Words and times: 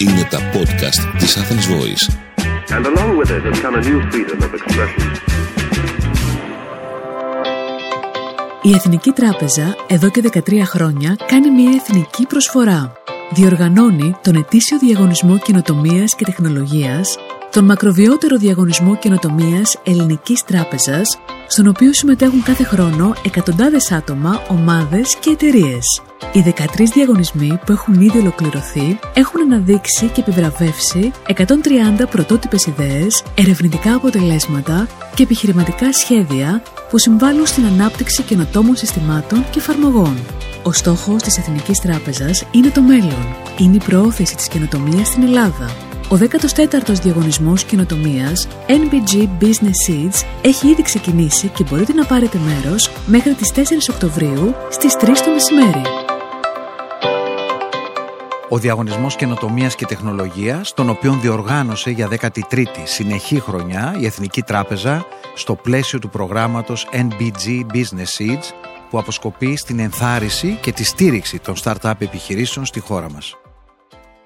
Είναι 0.00 0.28
τα 0.30 0.38
podcast 0.38 1.18
της 1.18 1.38
Athens 1.38 1.66
Voice. 1.74 2.04
And 2.76 2.86
along 2.86 3.12
with 3.18 3.30
it 3.36 3.42
has 3.48 3.60
come 3.64 3.74
a 3.74 3.82
new 3.88 4.00
freedom 4.10 4.38
of 4.42 4.52
expression. 4.58 5.06
Η 8.62 8.74
Εθνική 8.74 9.10
Τράπεζα 9.10 9.76
εδώ 9.88 10.10
και 10.10 10.22
13 10.32 10.62
χρόνια 10.64 11.16
κάνει 11.26 11.50
μια 11.50 11.70
εθνική 11.70 12.26
προσφορά. 12.26 12.92
Διοργανώνει 13.30 14.16
τον 14.22 14.34
ετήσιο 14.34 14.78
διαγωνισμό 14.78 15.38
καινοτομίας 15.38 16.14
και 16.14 16.24
τεχνολογίας 16.24 17.16
τον 17.52 17.64
μακροβιότερο 17.64 18.36
διαγωνισμό 18.36 18.96
καινοτομίας 18.96 19.80
Ελληνικής 19.84 20.44
Τράπεζας, 20.44 21.18
στον 21.46 21.68
οποίο 21.68 21.92
συμμετέχουν 21.92 22.42
κάθε 22.42 22.64
χρόνο 22.64 23.14
εκατοντάδες 23.24 23.92
άτομα, 23.92 24.42
ομάδες 24.48 25.16
και 25.16 25.30
εταιρείες. 25.30 26.02
Οι 26.32 26.54
13 26.56 26.62
διαγωνισμοί 26.94 27.58
που 27.66 27.72
έχουν 27.72 28.00
ήδη 28.00 28.18
ολοκληρωθεί 28.18 28.98
έχουν 29.14 29.40
αναδείξει 29.40 30.06
και 30.06 30.20
επιβραβεύσει 30.20 31.12
130 31.26 31.34
πρωτότυπες 32.10 32.66
ιδέες, 32.66 33.22
ερευνητικά 33.34 33.94
αποτελέσματα 33.94 34.86
και 35.14 35.22
επιχειρηματικά 35.22 35.92
σχέδια 35.92 36.62
που 36.90 36.98
συμβάλλουν 36.98 37.46
στην 37.46 37.64
ανάπτυξη 37.64 38.22
καινοτόμων 38.22 38.76
συστημάτων 38.76 39.44
και 39.50 39.58
εφαρμογών. 39.58 40.16
Ο 40.62 40.72
στόχος 40.72 41.22
της 41.22 41.38
Εθνικής 41.38 41.80
Τράπεζας 41.80 42.46
είναι 42.50 42.68
το 42.68 42.82
μέλλον. 42.82 43.36
Είναι 43.58 43.74
η 43.74 43.82
προώθηση 43.84 44.36
της 44.36 44.48
καινοτομίας 44.48 45.06
στην 45.06 45.22
Ελλάδα 45.22 45.88
ο 46.10 46.16
14ος 46.16 47.00
διαγωνισμός 47.02 47.64
καινοτομίας 47.64 48.48
NBG 48.66 49.28
Business 49.40 49.78
Seeds 49.88 50.24
έχει 50.42 50.68
ήδη 50.68 50.82
ξεκινήσει 50.82 51.48
και 51.48 51.64
μπορείτε 51.70 51.92
να 51.92 52.04
πάρετε 52.04 52.38
μέρος 52.38 52.90
μέχρι 53.06 53.34
τις 53.34 53.52
4 53.54 53.60
Οκτωβρίου 53.90 54.54
στις 54.70 54.94
3 55.00 55.22
το 55.24 55.30
μεσημέρι. 55.30 56.07
Ο 58.50 58.58
διαγωνισμός 58.58 59.16
καινοτομίας 59.16 59.74
και 59.74 59.86
τεχνολογίας, 59.86 60.74
τον 60.74 60.88
οποίο 60.88 61.18
διοργάνωσε 61.22 61.90
για 61.90 62.08
13η 62.08 62.82
συνεχή 62.84 63.40
χρονιά 63.40 63.96
η 64.00 64.06
Εθνική 64.06 64.42
Τράπεζα 64.42 65.06
στο 65.34 65.54
πλαίσιο 65.54 65.98
του 65.98 66.08
προγράμματος 66.08 66.86
NBG 66.92 67.66
Business 67.72 68.18
Seeds 68.18 68.44
που 68.90 68.98
αποσκοπεί 68.98 69.56
στην 69.56 69.78
ενθάρρυνση 69.78 70.58
και 70.62 70.72
τη 70.72 70.84
στήριξη 70.84 71.38
των 71.38 71.54
startup 71.62 71.92
επιχειρήσεων 71.98 72.66
στη 72.66 72.80
χώρα 72.80 73.10
μας. 73.10 73.34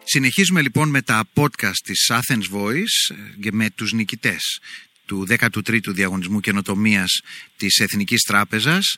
Συνεχίζουμε 0.05 0.63
λοιπόν 0.63 0.89
με 0.89 1.03
τα 1.03 1.25
podcast 1.35 1.79
της 1.85 2.11
Athens 2.13 2.57
Voice 2.57 3.15
ε, 3.15 3.41
και 3.41 3.53
με 3.53 3.71
τους 3.71 3.93
νικητές 3.93 4.61
του 5.07 5.27
13ου 5.29 5.89
Διαγωνισμού 5.89 6.41
Καινοτομίας 6.41 7.21
της 7.57 7.79
Εθνικής 7.79 8.23
Τράπεζας. 8.23 8.97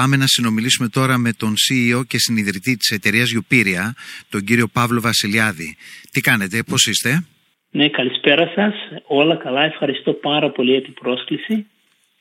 Πάμε 0.00 0.16
να 0.16 0.26
συνομιλήσουμε 0.26 0.88
τώρα 0.88 1.18
με 1.18 1.32
τον 1.32 1.54
CEO 1.54 2.06
και 2.06 2.18
συνειδητή 2.18 2.76
της 2.76 2.90
εταιρείας 2.90 3.30
Γιουπίρια, 3.30 3.94
τον 4.28 4.44
κύριο 4.44 4.68
Παύλο 4.68 5.00
Βασιλιάδη. 5.00 5.76
Τι 6.10 6.20
κάνετε, 6.20 6.62
πώς 6.62 6.86
είστε; 6.86 7.24
Ναι, 7.70 7.88
καλησπέρα 7.88 8.52
σας. 8.54 8.74
Όλα 9.06 9.36
καλά. 9.36 9.62
Ευχαριστώ 9.62 10.12
πάρα 10.12 10.50
πολύ 10.50 10.70
για 10.70 10.82
την 10.82 10.94
πρόσκληση. 10.94 11.66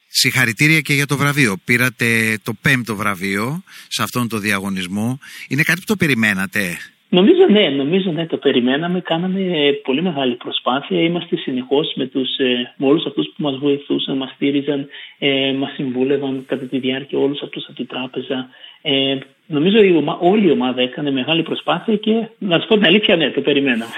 Συγχαρητήρια 0.08 0.80
και 0.80 0.94
για 0.94 1.06
το 1.06 1.18
βραβείο. 1.18 1.58
Πήρατε 1.66 2.38
το 2.44 2.54
πέμπτο 2.62 2.96
βραβείο 2.96 3.64
σε 3.88 4.04
αυτόν 4.04 4.28
τον 4.30 4.42
διαγωνισμό. 4.42 5.20
Είναι 5.48 5.64
κάτι 5.64 5.80
που 5.80 5.86
το 5.86 5.96
περιμένατε; 5.96 6.78
Νομίζω 7.10 7.48
ναι, 7.52 7.70
νομίζω 7.70 8.12
ναι, 8.12 8.26
το 8.26 8.38
περιμέναμε. 8.38 9.02
Κάναμε 9.02 9.40
ε, 9.40 9.72
πολύ 9.72 10.02
μεγάλη 10.02 10.36
προσπάθεια. 10.36 11.02
Είμαστε 11.02 11.36
συνεχώς 11.38 11.94
με, 11.96 12.06
τους, 12.08 12.38
ε, 12.38 12.74
με 12.78 12.86
όλους 12.88 13.06
αυτούς 13.06 13.26
που 13.26 13.44
μας 13.44 13.58
βοηθούσαν, 13.58 14.18
μας 14.18 14.32
στήριζαν, 14.36 14.88
ε, 15.20 15.54
μας 15.54 15.74
συμβούλευαν 15.74 16.46
κατά 16.48 16.66
τη 16.66 16.80
διάρκεια 16.80 17.20
όλους 17.20 17.42
αυτούς 17.42 17.66
από 17.68 17.76
την 17.76 17.88
τράπεζα. 17.88 18.50
Ε, 18.82 19.18
νομίζω 19.46 19.82
η 19.82 19.96
ομα, 19.96 20.18
όλη 20.22 20.48
η 20.48 20.52
ομάδα 20.52 20.82
έκανε 20.82 21.12
μεγάλη 21.12 21.44
προσπάθεια 21.44 21.96
και 21.96 22.12
να 22.38 22.60
σα 22.60 22.68
πω 22.68 22.76
την 22.76 22.86
αλήθεια, 22.86 23.16
ναι, 23.16 23.32
το 23.32 23.42
περιμέναμε. 23.42 23.94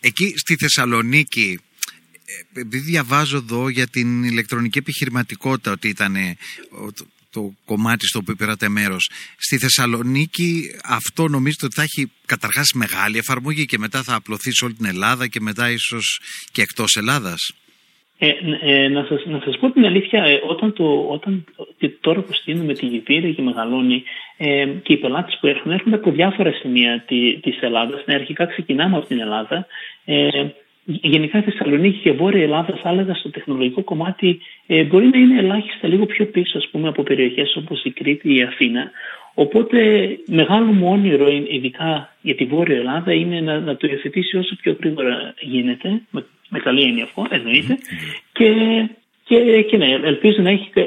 Εκεί 0.00 0.34
στη 0.36 0.56
Θεσσαλονίκη 0.56 1.60
ε, 2.24 2.60
επειδή 2.60 2.78
διαβάζω 2.78 3.36
εδώ 3.36 3.68
για 3.68 3.86
την 3.86 4.22
ηλεκτρονική 4.22 4.78
επιχειρηματικότητα 4.78 5.70
ότι 5.72 5.88
ήταν 5.88 6.14
το 7.30 7.52
κομμάτι 7.64 8.06
στο 8.06 8.18
οποίο 8.18 8.34
πήρατε 8.34 8.68
μέρος. 8.68 9.10
Στη 9.36 9.58
Θεσσαλονίκη 9.58 10.62
αυτό 10.84 11.28
νομίζετε 11.28 11.66
ότι 11.66 11.74
θα 11.74 11.82
έχει 11.82 12.12
καταρχάς 12.26 12.72
μεγάλη 12.72 13.18
εφαρμογή 13.18 13.64
και 13.64 13.78
μετά 13.78 14.02
θα 14.02 14.14
απλωθεί 14.14 14.52
σε 14.52 14.64
όλη 14.64 14.74
την 14.74 14.86
Ελλάδα 14.86 15.26
και 15.26 15.40
μετά 15.40 15.70
ίσως 15.70 16.20
και 16.52 16.62
εκτός 16.62 16.96
Ελλάδας; 16.96 17.52
Ε, 18.18 18.32
ε, 18.60 18.88
να, 18.88 19.04
σας, 19.04 19.24
να 19.26 19.40
σας 19.44 19.58
πω 19.58 19.70
την 19.70 19.84
αλήθεια, 19.84 20.22
ε, 20.22 20.40
όταν, 20.48 20.72
το, 20.72 21.06
όταν 21.10 21.44
τώρα 22.00 22.20
που 22.20 22.32
στείλουμε 22.32 22.74
τη 22.74 22.86
Γιβύρη 22.86 23.34
και 23.34 23.42
μεγαλώνει 23.42 24.02
ε, 24.36 24.66
και 24.82 24.92
οι 24.92 24.96
πελάτες 24.96 25.38
που 25.40 25.46
έρχονται, 25.46 25.74
έρχονται 25.74 25.96
από 25.96 26.10
διάφορα 26.10 26.52
σημεία 26.52 27.04
τη, 27.06 27.40
της 27.40 27.60
Ελλάδας. 27.60 28.02
Ναι, 28.06 28.14
αρχικά 28.14 28.46
ξεκινάμε 28.46 28.96
από 28.96 29.06
την 29.06 29.20
Ελλάδα. 29.20 29.66
Ε, 30.04 30.46
γενικά 30.90 31.38
η 31.38 31.42
Θεσσαλονίκη 31.42 31.98
και 31.98 32.08
η 32.08 32.12
Βόρεια 32.12 32.42
Ελλάδα, 32.42 32.78
θα 32.82 32.88
έλεγα 32.88 33.14
στο 33.14 33.30
τεχνολογικό 33.30 33.82
κομμάτι, 33.82 34.40
ε, 34.66 34.84
μπορεί 34.84 35.06
να 35.06 35.18
είναι 35.18 35.38
ελάχιστα 35.38 35.88
λίγο 35.88 36.06
πιο 36.06 36.26
πίσω 36.26 36.58
ας 36.58 36.68
πούμε, 36.70 36.88
από 36.88 37.02
περιοχές 37.02 37.56
όπως 37.56 37.84
η 37.84 37.90
Κρήτη 37.90 38.32
ή 38.32 38.36
η 38.36 38.42
Αθήνα. 38.42 38.90
Οπότε 39.34 40.08
μεγάλο 40.26 40.72
μου 40.72 40.88
όνειρο, 40.90 41.26
ειδικά 41.48 42.16
για 42.20 42.34
τη 42.34 42.44
Βόρεια 42.44 42.76
Ελλάδα, 42.76 43.12
είναι 43.12 43.40
να, 43.40 43.60
να 43.60 43.76
το 43.76 43.86
υιοθετήσει 43.86 44.36
όσο 44.36 44.56
πιο 44.62 44.76
γρήγορα 44.80 45.34
γίνεται, 45.40 46.02
με, 46.10 46.24
με 46.48 46.58
καλή 46.58 46.82
έννοια 46.82 47.04
αυτό, 47.04 47.26
εννοείται, 47.30 47.78
και, 48.32 48.50
και, 49.24 49.62
και 49.62 49.76
ναι, 49.76 49.86
ελπίζω 50.04 50.42
να 50.42 50.50
έχει, 50.50 50.70
ε, 50.74 50.84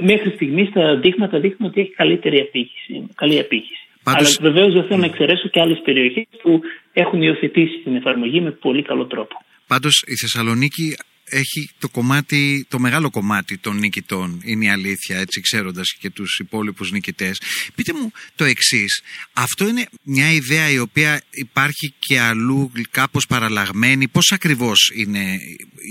μέχρι 0.00 0.30
στιγμής 0.30 0.70
τα 0.72 0.96
δείγματα 0.96 1.38
δείχνουν 1.38 1.68
ότι 1.68 1.80
έχει 1.80 1.90
καλύτερη 1.90 2.40
απήχηση, 2.40 3.06
καλή 3.14 3.38
απήχηση. 3.38 3.84
Πάντως... 4.02 4.38
Αλλά 4.40 4.50
βεβαίως 4.50 4.72
δεν 4.74 4.84
θέλω 4.84 5.00
να 5.00 5.06
εξαιρέσω 5.06 5.48
και 5.48 5.60
άλλες 5.60 5.80
περιοχές 5.84 6.26
που 6.42 6.60
έχουν 6.92 7.22
υιοθετήσει 7.22 7.78
την 7.84 7.96
εφαρμογή 7.96 8.40
με 8.40 8.50
πολύ 8.50 8.82
καλό 8.82 9.06
τρόπο. 9.06 9.44
Πάντως 9.66 10.04
η 10.06 10.14
Θεσσαλονίκη 10.14 10.96
έχει 11.30 11.70
το 11.78 11.88
κομμάτι, 11.88 12.66
το 12.68 12.78
μεγάλο 12.78 13.10
κομμάτι 13.10 13.58
των 13.58 13.76
νικητών, 13.78 14.40
είναι 14.44 14.64
η 14.64 14.68
αλήθεια, 14.68 15.18
έτσι 15.18 15.40
ξέροντας 15.40 15.96
και 16.00 16.10
τους 16.10 16.38
υπόλοιπους 16.38 16.90
νικητές. 16.92 17.40
Πείτε 17.74 17.92
μου 17.92 18.10
το 18.34 18.44
εξής. 18.44 19.02
αυτό 19.34 19.68
είναι 19.68 19.84
μια 20.02 20.32
ιδέα 20.32 20.70
η 20.70 20.78
οποία 20.78 21.22
υπάρχει 21.30 21.94
και 21.98 22.20
αλλού 22.20 22.72
κάπως 22.90 23.26
παραλλαγμένη; 23.26 24.08
Πώς 24.08 24.32
ακριβώς 24.32 24.90
είναι 24.94 25.24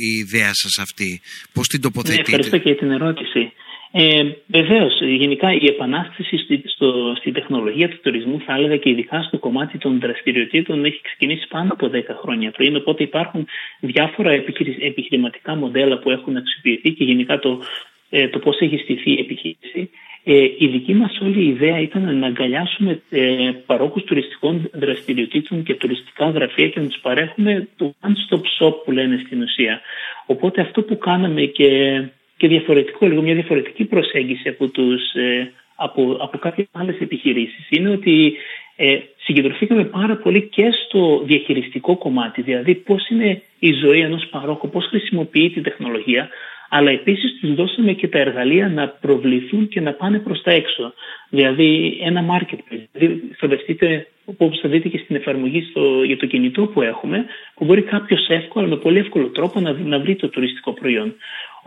η 0.07 0.17
ιδέα 0.19 0.53
σας 0.53 0.77
αυτή, 0.77 1.21
πώς 1.53 1.67
την 1.67 1.81
τοποθετείτε; 1.81 2.31
Ναι, 2.31 2.37
ευχαριστώ 2.37 2.57
και 2.57 2.75
την 2.75 2.91
ερώτηση. 2.91 3.51
Ε, 3.91 4.31
Βεβαίως, 4.47 5.01
γενικά 5.01 5.53
η 5.53 5.65
επανάσταση 5.65 6.37
στη, 6.37 6.63
στο, 6.65 7.15
στην 7.17 7.33
τεχνολογία 7.33 7.89
του 7.89 7.99
τουρισμού, 8.03 8.41
θα 8.45 8.53
έλεγα 8.53 8.77
και 8.77 8.89
ειδικά 8.89 9.21
στο 9.21 9.37
κομμάτι 9.37 9.77
των 9.77 9.99
δραστηριοτήτων, 9.99 10.85
έχει 10.85 11.01
ξεκινήσει 11.01 11.47
πάνω 11.47 11.73
από 11.73 11.89
10 11.93 11.99
χρόνια 12.21 12.51
πριν. 12.51 12.75
Οπότε 12.75 13.03
υπάρχουν 13.03 13.47
διάφορα 13.79 14.31
επιχειρηματικά 14.79 15.55
μοντέλα 15.55 15.99
που 15.99 16.09
έχουν 16.09 16.37
αξιοποιηθεί 16.37 16.91
και 16.91 17.03
γενικά 17.03 17.39
το, 17.39 17.61
ε, 18.09 18.27
το 18.27 18.39
πώς 18.39 18.59
έχει 18.59 18.77
στηθεί 18.77 19.11
η 19.11 19.19
επιχείρηση. 19.19 19.89
Ε, 20.23 20.43
η 20.57 20.67
δική 20.67 20.93
μας 20.93 21.19
όλη 21.21 21.47
ιδέα 21.47 21.79
ήταν 21.79 22.17
να 22.17 22.27
αγκαλιάσουμε 22.27 23.01
ε, 23.09 23.51
παρόχους 23.65 24.03
τουριστικών 24.03 24.69
δραστηριοτήτων 24.73 25.63
και 25.63 25.73
τουριστικά 25.73 26.29
γραφεία 26.29 26.67
και 26.69 26.79
να 26.79 26.87
τους 26.87 26.99
παρέχουμε 27.01 27.67
το 27.77 27.95
one-stop 28.01 28.41
shop 28.59 28.73
που 28.85 28.91
λένε 28.91 29.21
στην 29.25 29.41
ουσία. 29.41 29.81
Οπότε 30.25 30.61
αυτό 30.61 30.81
που 30.81 30.97
κάναμε 30.97 31.41
και 31.41 32.01
και 32.39 32.47
διαφορετικό, 32.47 33.05
λίγο 33.05 33.21
μια 33.21 33.33
διαφορετική 33.33 33.83
προσέγγιση 33.85 34.49
από, 34.49 34.67
τους, 34.67 35.13
ε, 35.13 35.51
από, 35.75 36.17
από 36.19 36.37
κάποιες 36.37 36.67
άλλες 36.71 36.99
επιχειρήσεις 36.99 37.67
είναι 37.69 37.89
ότι 37.89 38.33
ε, 38.75 38.97
συγκεντρωθήκαμε 39.17 39.83
πάρα 39.83 40.15
πολύ 40.15 40.41
και 40.41 40.71
στο 40.85 41.21
διαχειριστικό 41.25 41.97
κομμάτι, 41.97 42.41
δηλαδή 42.41 42.75
πώς 42.75 43.09
είναι 43.09 43.41
η 43.59 43.71
ζωή 43.73 43.99
ενός 43.99 44.27
παρόχου, 44.31 44.69
πώς 44.69 44.85
χρησιμοποιεί 44.85 45.49
την 45.49 45.63
τεχνολογία, 45.63 46.29
αλλά 46.69 46.91
επίσης 46.91 47.39
τους 47.39 47.53
δώσαμε 47.53 47.93
και 47.93 48.07
τα 48.07 48.19
εργαλεία 48.19 48.69
να 48.69 48.87
προβληθούν 48.87 49.67
και 49.67 49.81
να 49.81 49.93
πάνε 49.93 50.19
προς 50.19 50.41
τα 50.41 50.51
έξω. 50.51 50.93
Δηλαδή 51.29 51.97
ένα 52.01 52.25
marketplace. 52.31 52.85
Δηλαδή 52.91 53.21
φανταστείτε, 53.37 54.07
όπως 54.25 54.59
θα 54.59 54.69
δείτε 54.69 54.87
και 54.89 54.97
στην 54.97 55.15
εφαρμογή 55.15 55.61
στο, 55.69 56.03
για 56.03 56.17
το 56.17 56.25
κινητό 56.25 56.65
που 56.65 56.81
έχουμε, 56.81 57.25
που 57.55 57.65
μπορεί 57.65 57.81
κάποιος 57.81 58.27
εύκολα, 58.27 58.67
με 58.67 58.77
πολύ 58.77 58.99
εύκολο 58.99 59.27
τρόπο 59.27 59.59
να, 59.59 59.71
να 59.71 59.99
βρει 59.99 60.15
το 60.15 60.29
τουριστικό 60.29 60.73
προϊόν. 60.73 61.15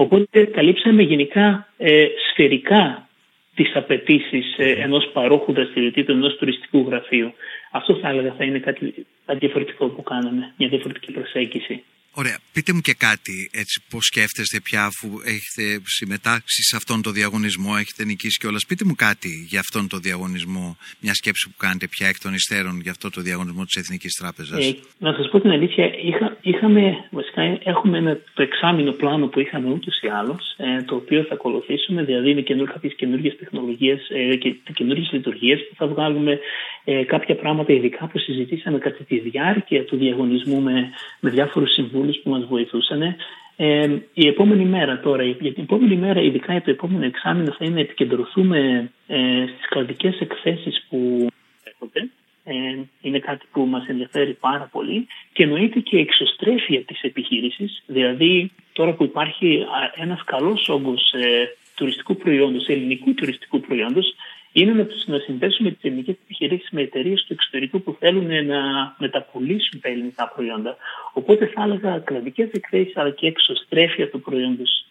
Οπότε 0.03 0.45
καλύψαμε 0.45 1.03
γενικά 1.03 1.69
ε, 1.77 2.07
σφαιρικά 2.31 3.09
τις 3.55 3.77
απαιτήσεις 3.77 4.55
ε, 4.59 4.71
ενός 4.71 5.11
παρόχου 5.13 5.53
δραστηριοτήτων, 5.53 6.17
ενός 6.17 6.37
τουριστικού 6.37 6.85
γραφείου. 6.89 7.33
Αυτό 7.71 7.95
θα 7.95 8.09
έλεγα 8.09 8.35
θα 8.39 8.45
είναι 8.45 8.59
κάτι, 8.59 9.07
κάτι 9.27 9.39
διαφορετικό 9.39 9.89
που 9.89 10.03
κάναμε, 10.03 10.53
μια 10.57 10.69
διαφορετική 10.69 11.13
προσέγγιση. 11.13 11.83
Ωραία. 12.15 12.39
Πείτε 12.53 12.73
μου 12.73 12.81
και 12.81 12.95
κάτι, 13.09 13.51
έτσι, 13.63 13.77
πώς 13.91 14.05
σκέφτεστε 14.11 14.61
πια 14.67 14.83
αφού 14.91 15.09
έχετε 15.35 15.65
συμμετάξει 15.85 16.63
σε 16.69 16.77
αυτόν 16.77 17.03
τον 17.03 17.13
διαγωνισμό, 17.13 17.73
έχετε 17.83 18.05
νικήσει 18.05 18.39
κιόλας. 18.41 18.65
Πείτε 18.69 18.85
μου 18.89 18.95
κάτι 18.95 19.33
για 19.51 19.61
αυτόν 19.61 19.89
τον 19.89 20.01
διαγωνισμό, 20.01 20.77
μια 21.01 21.15
σκέψη 21.15 21.49
που 21.49 21.57
κάνετε 21.65 21.87
πια 21.95 22.07
εκ 22.09 22.19
των 22.25 22.33
υστέρων 22.35 22.81
για 22.81 22.91
αυτό 22.91 23.11
το 23.11 23.21
διαγωνισμό 23.21 23.65
της 23.65 23.77
Εθνικής 23.83 24.13
Τράπεζας. 24.21 24.69
Ε, 24.69 24.77
να 24.99 25.13
σας 25.13 25.29
πω 25.31 25.41
την 25.41 25.51
αλήθεια, 25.51 25.85
είχα, 26.09 26.37
είχαμε, 26.43 26.83
βασικά 27.11 27.43
έχουμε 27.65 27.99
ένα, 27.99 28.19
το 28.35 28.43
εξάμεινο 28.43 28.93
πλάνο 28.93 29.27
που 29.27 29.41
είχαμε 29.41 29.69
ούτως 29.71 30.01
ή 30.01 30.09
άλλως, 30.09 30.55
ε, 30.57 30.83
το 30.83 30.95
οποίο 30.95 31.23
θα 31.23 31.35
ακολουθήσουμε, 31.35 32.03
δηλαδή 32.03 32.31
είναι 32.31 32.43
κάποιες 32.73 32.95
καινούργιες 32.95 33.37
τεχνολογίες 33.37 34.09
ε, 34.09 34.37
και 34.37 34.57
καινούργιες 34.75 35.13
λειτουργίες 35.13 35.59
που 35.69 35.75
θα 35.77 35.87
βγάλουμε 35.87 36.39
ε, 36.85 37.05
κάποια 37.05 37.37
πράγματα 37.37 37.73
ειδικά 37.73 38.07
που 38.07 38.19
συζητήσαμε 38.19 38.79
κατά 38.79 39.05
τη 39.05 39.19
διάρκεια 39.19 39.85
του 39.85 39.97
διαγωνισμού 39.97 40.61
με, 40.61 40.91
με 41.21 41.31
διάφορους 41.31 41.73
συμβούλους 41.73 42.01
που 42.23 42.31
μας 42.31 42.45
βοηθούσαν. 42.45 43.17
Ε, 43.57 43.97
η 44.15 44.27
επόμενη 44.27 44.65
μέρα 44.65 45.01
τώρα, 45.01 45.23
για 45.23 45.53
την 45.53 45.63
επόμενη 45.63 45.97
μέρα, 45.97 46.21
ειδικά 46.21 46.53
για 46.53 46.63
το 46.63 46.71
επόμενο 46.71 47.05
εξάμεινο, 47.05 47.55
θα 47.59 47.65
είναι 47.65 47.75
να 47.75 47.81
επικεντρωθούμε 47.81 48.91
ε, 49.07 49.45
στις 49.47 49.69
κρατικές 49.69 50.21
εκθέσεις 50.21 50.87
που 50.89 51.27
έρχονται. 51.65 52.11
Ε, 52.45 52.53
είναι 53.01 53.19
κάτι 53.19 53.47
που 53.53 53.61
μας 53.61 53.87
ενδιαφέρει 53.87 54.33
πάρα 54.33 54.69
πολύ 54.73 55.07
και 55.33 55.43
εννοείται 55.43 55.81
και 55.81 55.97
η 55.97 56.01
εξωστρέφεια 56.01 56.81
της 56.83 57.03
επιχείρησης, 57.03 57.83
δηλαδή 57.87 58.51
τώρα 58.73 58.93
που 58.93 59.05
υπάρχει 59.05 59.67
ένας 59.95 60.25
καλός 60.25 60.69
όγκος 60.69 61.13
ε, 61.13 61.57
τουριστικού 61.75 62.17
προϊόντος, 62.17 62.67
ελληνικού 62.69 63.15
τουριστικού 63.15 63.61
προϊόντος, 63.61 64.15
είναι 64.53 64.73
να, 64.73 64.87
να 65.07 65.19
συνδέσουμε 65.19 65.71
τις 65.71 65.83
ελληνικές 65.83 66.17
επιχειρήσεις 66.25 66.69
με 66.71 66.81
εταιρείες 66.83 67.25
του 67.27 67.33
εξωτερικού 67.33 67.83
που 67.83 67.97
θέλουν 67.99 68.47
να 68.47 68.61
μεταπολίσουν 68.99 69.81
τα 69.81 69.89
ελληνικά 69.89 70.29
προϊόντα. 70.29 70.77
Οπότε 71.13 71.47
θα 71.47 71.63
έλεγα 71.63 71.99
κλαδικές 71.99 72.51
εκθέσεις 72.53 72.97
αλλά 72.97 73.11
και 73.11 73.27
εξωστρέφεια 73.27 74.11
του 74.11 74.21
προϊόντος. 74.21 74.87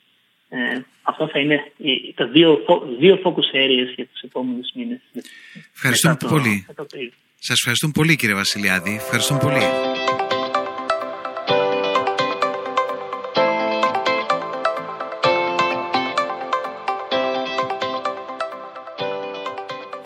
Ε, 0.49 0.57
αυτά 1.01 1.27
θα 1.27 1.39
είναι 1.39 1.71
τα 2.15 2.25
δύο, 2.27 2.59
δύο 2.99 3.19
focus 3.23 3.55
areas 3.55 3.93
για 3.95 4.05
τους 4.05 4.21
επόμενους 4.21 4.71
μήνες. 4.73 4.99
Ευχαριστούμε 5.73 6.17
πολύ. 6.29 6.65
Σας 7.39 7.57
ευχαριστούμε 7.57 7.93
πολύ 7.95 8.15
κύριε 8.15 8.35
Βασιλιάδη. 8.35 8.95
Ευχαριστούμε 8.95 9.39
πολύ. 9.39 9.63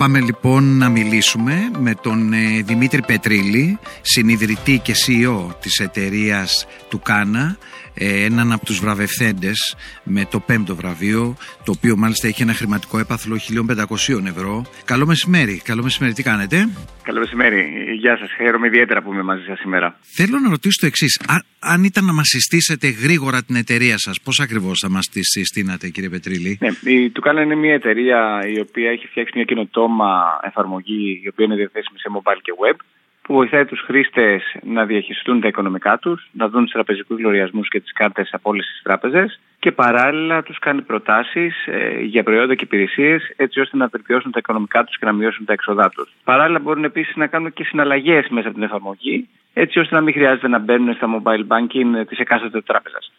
Πάμε 0.05 0.19
λοιπόν 0.19 0.77
να 0.77 0.89
μιλήσουμε 0.89 1.71
με 1.79 1.93
τον 2.01 2.33
ε, 2.33 2.61
Δημήτρη 2.65 3.01
Πετρίλη, 3.01 3.79
συνειδητή 4.01 4.79
και 4.79 4.93
CEO 5.07 5.47
της 5.61 5.79
εταιρείας 5.79 6.67
του 6.89 6.99
Κάνα, 6.99 7.57
ε, 7.93 8.23
έναν 8.23 8.51
από 8.51 8.65
τους 8.65 8.79
βραβευθέντες 8.79 9.75
με 10.03 10.25
το 10.25 10.39
πέμπτο 10.39 10.75
βραβείο, 10.75 11.35
το 11.63 11.71
οποίο 11.71 11.97
μάλιστα 11.97 12.27
έχει 12.27 12.41
ένα 12.41 12.53
χρηματικό 12.53 12.99
έπαθλο 12.99 13.39
1.500 13.67 14.25
ευρώ. 14.25 14.65
Καλό 14.85 15.05
μεσημέρι, 15.05 15.61
καλό 15.63 15.83
μεσημέρι, 15.83 16.13
τι 16.13 16.23
κάνετε; 16.23 16.69
Καλό 17.03 17.19
μεσημέρι, 17.19 17.65
γεια 18.05 18.17
σας, 18.17 18.31
χαίρομαι 18.37 18.67
ιδιαίτερα 18.67 19.01
που 19.01 19.13
είμαι 19.13 19.23
μαζί 19.23 19.43
σας 19.43 19.59
σήμερα. 19.59 19.87
Θέλω 20.17 20.39
να 20.39 20.49
ρωτήσω 20.49 20.77
το 20.79 20.85
εξής. 20.85 21.13
αν 21.59 21.83
ήταν 21.83 22.05
να 22.05 22.13
μας 22.13 22.27
συστήσετε 22.27 22.87
γρήγορα 22.87 23.43
την 23.43 23.55
εταιρεία 23.55 23.97
σας, 23.97 24.15
πώς 24.23 24.39
ακριβώς 24.39 24.79
θα 24.79 24.89
μας 24.89 25.09
τη 25.09 25.21
συστήνατε 25.23 25.89
κύριε 25.89 26.09
Πετρίλη; 26.09 26.57
Ναι, 26.61 26.91
η 26.93 27.09
Τουκάνα 27.09 27.41
είναι 27.41 27.55
μια 27.55 27.73
εταιρεία 27.73 28.19
η 28.55 28.59
οποία 28.59 28.89
έχει 28.91 29.07
φτιάξει 29.07 29.31
μια 29.35 29.45
καινοτόμα 29.45 30.09
εφαρμογή 30.41 31.21
η 31.23 31.27
οποία 31.27 31.45
είναι 31.45 31.55
διαθέσιμη 31.55 31.99
σε 31.99 32.09
mobile 32.15 32.41
και 32.41 32.53
web 32.63 32.77
που 33.25 33.33
βοηθάει 33.33 33.65
τους 33.65 33.81
χρήστες 33.85 34.41
να 34.63 34.85
διαχειριστούν 34.85 35.41
τα 35.41 35.47
οικονομικά 35.47 35.97
τους, 35.97 36.29
να 36.31 36.49
δουν 36.49 36.63
τους 36.63 36.71
τραπεζικούς 36.71 37.19
λογαριασμούς 37.19 37.67
και 37.69 37.79
τις 37.79 37.93
κάρτες 37.93 38.29
από 38.31 38.49
όλες 38.49 38.65
τις 38.65 38.81
τράπεζες 38.83 39.39
και 39.59 39.71
παράλληλα 39.71 40.43
τους 40.43 40.59
κάνει 40.59 40.81
προτάσεις 40.81 41.65
ε, 41.65 41.99
για 42.01 42.23
προϊόντα 42.23 42.55
και 42.55 42.63
υπηρεσίες 42.63 43.33
έτσι 43.35 43.59
ώστε 43.59 43.77
να 43.77 43.87
βελτιώσουν 43.87 44.31
τα 44.31 44.39
οικονομικά 44.39 44.83
τους 44.83 44.97
και 44.97 45.05
να 45.05 45.11
μειώσουν 45.13 45.45
τα 45.45 45.53
έξοδά 45.53 45.89
τους. 45.89 46.09
Παράλληλα 46.23 46.59
μπορούν 46.59 46.83
επίσης 46.83 47.15
να 47.15 47.27
κάνουν 47.27 47.53
και 47.53 47.63
συναλλαγές 47.63 48.27
μέσα 48.29 48.47
από 48.47 48.55
την 48.55 48.65
εφαρμογή 48.65 49.29
έτσι 49.53 49.79
ώστε 49.79 49.95
να 49.95 50.01
μην 50.01 50.13
χρειάζεται 50.13 50.47
να 50.47 50.59
μπαίνουν 50.59 50.93
στα 50.93 51.07
mobile 51.15 51.47
banking 51.47 52.07
της 52.07 52.19
εκάστοτε 52.19 52.61
τράπεζας. 52.61 53.11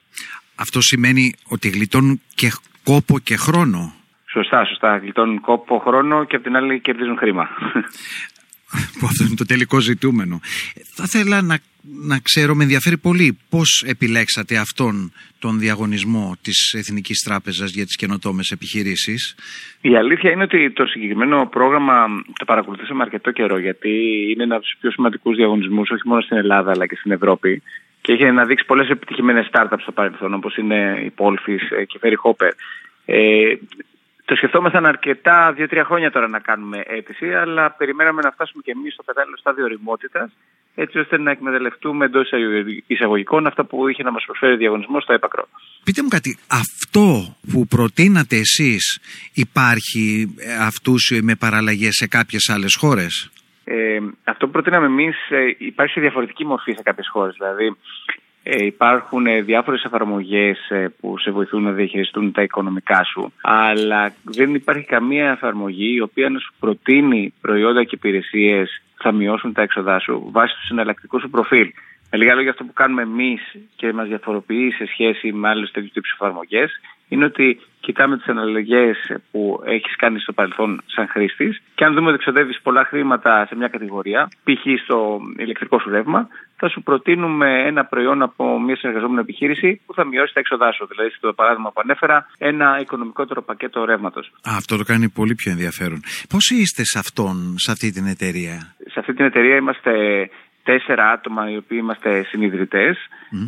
Αυτό 0.56 0.80
σημαίνει 0.80 1.34
ότι 1.48 1.68
γλιτώνουν 1.68 2.20
και 2.34 2.48
κόπο 2.84 3.18
και 3.18 3.36
χρόνο. 3.36 3.94
Σωστά, 4.30 4.64
σωστά. 4.64 4.96
Γλιτώνουν 4.96 5.40
κόπο, 5.40 5.78
χρόνο 5.78 6.24
και 6.24 6.36
από 6.36 6.44
την 6.44 6.56
άλλη 6.56 6.80
κερδίζουν 6.80 7.16
χρήμα. 7.16 7.48
που 8.98 9.06
αυτό 9.06 9.24
είναι 9.24 9.34
το 9.34 9.46
τελικό 9.46 9.78
ζητούμενο. 9.80 10.40
Θα 10.94 11.04
ήθελα 11.06 11.42
να, 11.42 11.58
να 11.82 12.18
ξέρω, 12.18 12.54
με 12.54 12.62
ενδιαφέρει 12.62 12.98
πολύ 12.98 13.38
πώς 13.48 13.84
επιλέξατε 13.86 14.56
αυτόν 14.56 15.12
τον 15.38 15.58
διαγωνισμό 15.58 16.36
της 16.42 16.74
Εθνικής 16.76 17.22
Τράπεζας 17.22 17.70
για 17.70 17.84
τις 17.84 17.96
καινοτόμες 17.96 18.50
επιχειρήσεις. 18.50 19.34
Η 19.80 19.96
αλήθεια 19.96 20.30
είναι 20.30 20.42
ότι 20.42 20.70
το 20.70 20.86
συγκεκριμένο 20.86 21.46
πρόγραμμα 21.46 22.06
το 22.38 22.44
παρακολουθήσαμε 22.44 23.02
αρκετό 23.02 23.30
καιρό 23.30 23.58
γιατί 23.58 23.90
είναι 24.30 24.42
ένα 24.42 24.54
από 24.54 24.64
τους 24.64 24.76
πιο 24.80 24.90
σημαντικούς 24.90 25.36
διαγωνισμούς 25.36 25.90
όχι 25.90 26.08
μόνο 26.08 26.20
στην 26.20 26.36
Ελλάδα 26.36 26.70
αλλά 26.70 26.86
και 26.86 26.96
στην 26.96 27.10
Ευρώπη 27.10 27.62
και 28.00 28.12
έχει 28.12 28.24
αναδείξει 28.24 28.66
πολλές 28.66 28.88
επιτυχημένες 28.88 29.48
startups 29.52 29.80
στο 29.80 29.92
παρελθόν 29.92 30.34
όπως 30.34 30.56
είναι 30.56 31.02
η 31.04 31.12
Polfis 31.16 31.84
και 31.86 31.98
η 31.98 32.00
Ferry 32.02 32.30
Hopper. 32.30 32.50
Ε, 33.04 33.54
το 34.28 34.34
σκεφτόμασταν 34.34 34.86
αρκετά 34.86 35.52
δύο-τρία 35.52 35.84
χρόνια 35.84 36.10
τώρα 36.10 36.28
να 36.28 36.38
κάνουμε 36.38 36.82
αίτηση, 36.86 37.34
αλλά 37.34 37.70
περιμέναμε 37.70 38.20
να 38.22 38.30
φτάσουμε 38.30 38.62
και 38.64 38.70
εμείς 38.70 38.92
στο 38.92 39.02
κατάλληλο 39.02 39.36
στάδιο 39.36 39.64
οριμότητας, 39.64 40.30
έτσι 40.74 40.98
ώστε 40.98 41.18
να 41.18 41.30
εκμεταλλευτούμε 41.30 42.04
εντός 42.04 42.30
εισαγωγικών 42.86 43.46
αυτά 43.46 43.64
που 43.64 43.88
είχε 43.88 44.02
να 44.02 44.10
μας 44.10 44.24
προσφέρει 44.24 44.52
ο 44.52 44.56
διαγωνισμός 44.56 45.02
στο 45.02 45.12
έπακρο. 45.12 45.48
Πείτε 45.84 46.02
μου 46.02 46.08
κάτι, 46.08 46.38
αυτό 46.50 47.36
που 47.52 47.66
προτείνατε 47.66 48.36
εσείς 48.36 49.00
υπάρχει 49.34 50.34
ε, 50.38 50.54
αυτού 50.54 50.94
με 51.22 51.34
παραλλαγές 51.34 51.94
σε 51.94 52.06
κάποιες 52.06 52.48
άλλες 52.48 52.76
χώρες; 52.78 53.30
Ε, 53.64 53.98
αυτό 54.24 54.46
που 54.46 54.52
προτείναμε 54.52 54.86
εμείς 54.86 55.16
ε, 55.30 55.54
υπάρχει 55.58 55.92
σε 55.92 56.00
διαφορετική 56.00 56.44
μορφή 56.44 56.72
σε 56.72 56.82
κάποιες 56.82 57.08
χώρες. 57.12 57.34
Δηλαδή, 57.38 57.66
ε, 57.66 57.72
υπάρχουν 58.50 59.26
ε, 59.26 59.40
διάφορες 59.40 59.84
εφαρμογές 59.84 60.70
ε, 60.70 60.92
που 61.00 61.18
σε 61.18 61.30
βοηθούν 61.30 61.62
να 61.62 61.72
διαχειριστούν 61.72 62.32
τα 62.32 62.42
οικονομικά 62.42 63.04
σου 63.04 63.32
αλλά 63.42 64.14
δεν 64.22 64.54
υπάρχει 64.54 64.84
καμία 64.84 65.30
εφαρμογή 65.30 65.94
η 65.94 66.00
οποία 66.00 66.28
να 66.28 66.38
σου 66.38 66.54
προτείνει 66.58 67.32
προϊόντα 67.40 67.84
και 67.84 67.94
υπηρεσίες 67.94 68.82
που 68.96 69.02
θα 69.02 69.12
μειώσουν 69.12 69.52
τα 69.52 69.62
έξοδά 69.62 70.00
σου 70.00 70.28
βάσει 70.32 70.54
του 70.54 70.66
συναλλακτικού 70.66 71.20
σου 71.20 71.30
προφίλ. 71.30 71.72
Με 72.10 72.18
λίγα 72.18 72.34
λόγια 72.34 72.50
αυτό 72.50 72.64
που 72.64 72.72
κάνουμε 72.72 73.02
εμείς 73.02 73.40
και 73.76 73.92
μας 73.92 74.08
διαφοροποιεί 74.08 74.70
σε 74.70 74.86
σχέση 74.86 75.32
με 75.32 75.48
άλλες 75.48 75.70
τέτοιου 75.70 75.90
τύπους 75.92 76.12
εφαρμογές 76.12 76.70
είναι 77.08 77.24
ότι 77.24 77.60
κοιτάμε 77.86 78.16
τις 78.16 78.26
αναλογές 78.26 78.96
που 79.30 79.62
έχεις 79.64 79.96
κάνει 79.96 80.18
στο 80.20 80.32
παρελθόν 80.32 80.82
σαν 80.86 81.08
χρήστης 81.08 81.62
και 81.74 81.84
αν 81.84 81.94
δούμε 81.94 82.06
ότι 82.06 82.16
εξοδεύεις 82.20 82.60
πολλά 82.62 82.84
χρήματα 82.84 83.46
σε 83.48 83.56
μια 83.56 83.68
κατηγορία, 83.68 84.28
π.χ. 84.44 84.64
στο 84.84 85.20
ηλεκτρικό 85.36 85.78
σου 85.78 85.90
ρεύμα, 85.90 86.28
θα 86.56 86.68
σου 86.68 86.82
προτείνουμε 86.82 87.48
ένα 87.66 87.84
προϊόν 87.84 88.22
από 88.22 88.60
μια 88.60 88.76
συνεργαζόμενη 88.76 89.20
επιχείρηση 89.20 89.80
που 89.86 89.94
θα 89.94 90.04
μειώσει 90.04 90.34
τα 90.34 90.40
έξοδά 90.40 90.72
σου. 90.72 90.86
Δηλαδή, 90.90 91.10
στο 91.10 91.32
παράδειγμα 91.32 91.72
που 91.72 91.80
ανέφερα, 91.84 92.26
ένα 92.38 92.78
οικονομικότερο 92.80 93.42
πακέτο 93.42 93.84
ρεύματος. 93.84 94.32
Αυτό 94.44 94.76
το 94.76 94.84
κάνει 94.84 95.08
πολύ 95.08 95.34
πιο 95.34 95.50
ενδιαφέρον. 95.50 96.00
Πόσοι 96.28 96.54
είστε 96.54 96.82
σε 96.84 96.98
αυτόν, 96.98 97.36
σε 97.56 97.70
αυτή 97.70 97.90
την 97.90 98.06
εταιρεία, 98.06 98.74
Σε 98.92 98.98
αυτή 99.00 99.12
την 99.14 99.24
εταιρεία 99.24 99.56
είμαστε 99.56 99.92
τέσσερα 100.66 101.10
άτομα 101.10 101.50
οι 101.50 101.56
οποίοι 101.56 101.78
είμαστε 101.82 102.22
συνειδητές 102.22 102.96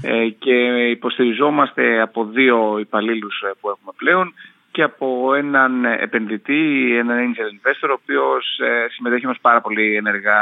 ε, 0.02 0.28
και 0.28 0.54
υποστηριζόμαστε 0.90 2.00
από 2.00 2.24
δύο 2.24 2.78
υπαλλήλους 2.78 3.40
ε, 3.40 3.50
που 3.60 3.68
έχουμε 3.68 3.92
πλέον 3.96 4.34
και 4.70 4.82
από 4.82 5.34
έναν 5.34 5.84
επενδυτή, 5.84 6.96
έναν 6.98 7.16
angel 7.26 7.48
investor, 7.56 7.88
ο 7.88 7.98
οποίος 8.02 8.58
ε, 8.58 8.86
συμμετέχει 8.90 9.26
μας 9.26 9.38
πάρα 9.40 9.60
πολύ 9.60 9.96
ενεργά 9.96 10.40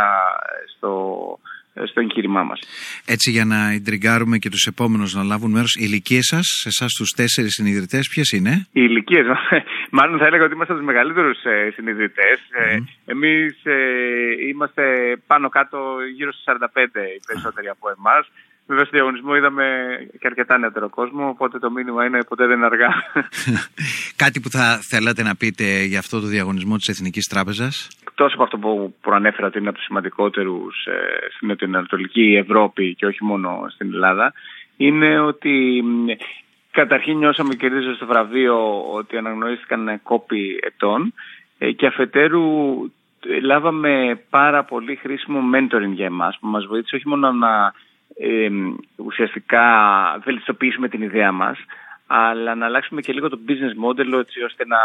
στο, 0.76 0.92
στο 1.84 2.00
εγχείρημά 2.00 2.42
μας. 2.42 2.60
Έτσι 3.06 3.30
για 3.30 3.44
να 3.44 3.70
εντριγκάρουμε 3.70 4.36
και 4.38 4.50
τους 4.50 4.66
επόμενους 4.66 5.14
να 5.14 5.22
λάβουν 5.22 5.50
μέρος, 5.50 5.74
οι 5.74 5.84
ηλικίες 5.88 6.26
σας, 6.32 6.46
σε 6.62 6.68
εσάς 6.68 6.92
τους 6.98 7.10
τέσσερις 7.10 7.52
συνειδητές, 7.52 8.08
ποιες 8.12 8.30
είναι; 8.30 8.52
Οι 8.72 8.82
ηλικίες 8.88 9.26
μάλλον 9.98 10.18
θα 10.18 10.26
έλεγα 10.26 10.44
ότι 10.44 10.54
είμαστε 10.54 10.74
τους 10.74 10.84
μεγαλύτερους 10.84 11.44
ε, 11.44 11.70
συνειδητές. 11.74 12.38
Ε, 12.50 12.78
εμείς 13.04 13.64
ε, 13.64 13.78
είμαστε 14.50 14.84
πάνω 15.26 15.48
κάτω 15.48 15.78
γύρω 16.16 16.32
στους 16.32 16.44
45 16.46 16.56
οι 17.16 17.20
περισσότεροι 17.26 17.68
από 17.68 17.86
εμάς. 17.96 18.24
Βέβαια 18.66 18.84
στο 18.84 18.96
διαγωνισμό 18.96 19.34
είδαμε 19.36 19.64
και 20.18 20.26
αρκετά 20.26 20.58
νεότερο 20.58 20.88
κόσμο, 20.88 21.28
οπότε 21.28 21.58
το 21.58 21.70
μήνυμα 21.70 22.04
είναι 22.04 22.24
ποτέ 22.28 22.46
δεν 22.46 22.56
είναι 22.56 22.66
αργά. 22.66 22.88
Κάτι 24.22 24.40
που 24.40 24.50
θα 24.50 24.78
θέλατε 24.82 25.22
να 25.22 25.36
πείτε 25.36 25.84
για 25.84 25.98
αυτό 25.98 26.20
το 26.20 26.26
διαγωνισμό 26.26 26.76
της 26.76 26.88
Εθνικής 26.88 27.26
Τράπεζας; 27.26 27.88
Εκτός 28.08 28.32
από 28.32 28.42
αυτό 28.42 28.58
που 28.58 28.94
προανέφερα 29.00 29.46
ότι 29.46 29.58
είναι 29.58 29.68
από 29.68 29.76
τους 29.76 29.86
σημαντικότερους 29.86 30.86
ε, 30.86 31.54
στην 31.56 31.76
Ανατολική 31.76 32.36
Ευρώπη 32.36 32.94
και 32.94 33.06
όχι 33.06 33.24
μόνο 33.24 33.66
στην 33.68 33.92
Ελλάδα, 33.92 34.32
είναι 34.76 35.20
ότι 35.20 35.84
καταρχήν 36.70 37.18
νιώσαμε 37.18 37.54
κερδίζω 37.54 37.94
στο 37.94 38.06
βραβείο 38.06 38.82
ότι 38.92 39.16
αναγνωρίστηκαν 39.16 40.00
κόπη 40.02 40.60
ετών 40.62 41.14
ε, 41.58 41.72
και 41.72 41.86
αφετέρου 41.86 42.44
λάβαμε 43.42 44.20
πάρα 44.30 44.64
πολύ 44.64 44.96
χρήσιμο 44.96 45.40
mentoring 45.54 45.92
για 45.92 46.06
εμάς 46.06 46.38
που 46.40 46.46
μας 46.46 46.66
βοήθησε 46.66 46.96
όχι 46.96 47.08
μόνο 47.08 47.32
να 47.32 47.72
ε, 48.18 48.48
ουσιαστικά 48.96 49.64
βελτιστοποιήσουμε 50.24 50.88
την 50.88 51.02
ιδέα 51.02 51.32
μας 51.32 51.58
αλλά 52.06 52.54
να 52.54 52.66
αλλάξουμε 52.66 53.00
και 53.00 53.12
λίγο 53.12 53.28
το 53.28 53.38
business 53.48 53.88
model 53.88 54.18
έτσι 54.20 54.42
ώστε 54.42 54.66
να 54.66 54.78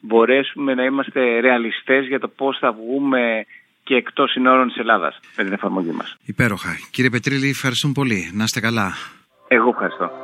μπορέσουμε 0.00 0.74
να 0.74 0.84
είμαστε 0.84 1.40
ρεαλιστές 1.40 2.06
για 2.06 2.20
το 2.20 2.28
πώς 2.28 2.58
θα 2.58 2.72
βγούμε 2.72 3.46
και 3.82 3.94
εκτός 3.94 4.30
συνόρων 4.30 4.66
της 4.68 4.76
Ελλάδας 4.76 5.20
με 5.36 5.44
την 5.44 5.52
εφαρμογή 5.52 5.90
μας. 5.90 6.16
Υπέροχα. 6.24 6.68
Κύριε 6.90 7.10
Πετρίλη, 7.10 7.48
ευχαριστούμε 7.48 7.92
πολύ. 7.92 8.30
Να 8.34 8.44
είστε 8.44 8.60
καλά. 8.60 8.92
Εγώ 9.48 9.68
ευχαριστώ. 9.68 10.23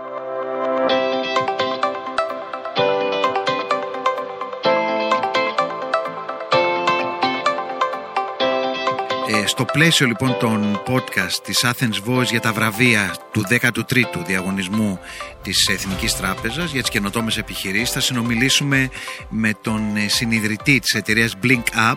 Ε, 9.40 9.46
στο 9.46 9.64
πλαίσιο 9.64 10.06
λοιπόν 10.06 10.36
των 10.40 10.82
podcast 10.86 11.42
της 11.44 11.64
Athens 11.64 12.08
Voice 12.08 12.30
για 12.30 12.40
τα 12.40 12.52
βραβεία 12.52 13.14
του 13.32 13.42
13ου 13.50 14.24
διαγωνισμού 14.26 15.00
της 15.42 15.68
Εθνικής 15.68 16.16
Τράπεζας 16.16 16.72
για 16.72 16.80
τις 16.80 16.90
καινοτόμες 16.90 17.38
επιχειρήσεις 17.38 17.90
θα 17.90 18.00
συνομιλήσουμε 18.00 18.88
με 19.28 19.52
τον 19.62 19.96
ε, 19.96 20.08
συνειδητή 20.08 20.78
της 20.78 20.94
εταιρείας 20.94 21.36
Blink 21.42 21.92
Up 21.92 21.94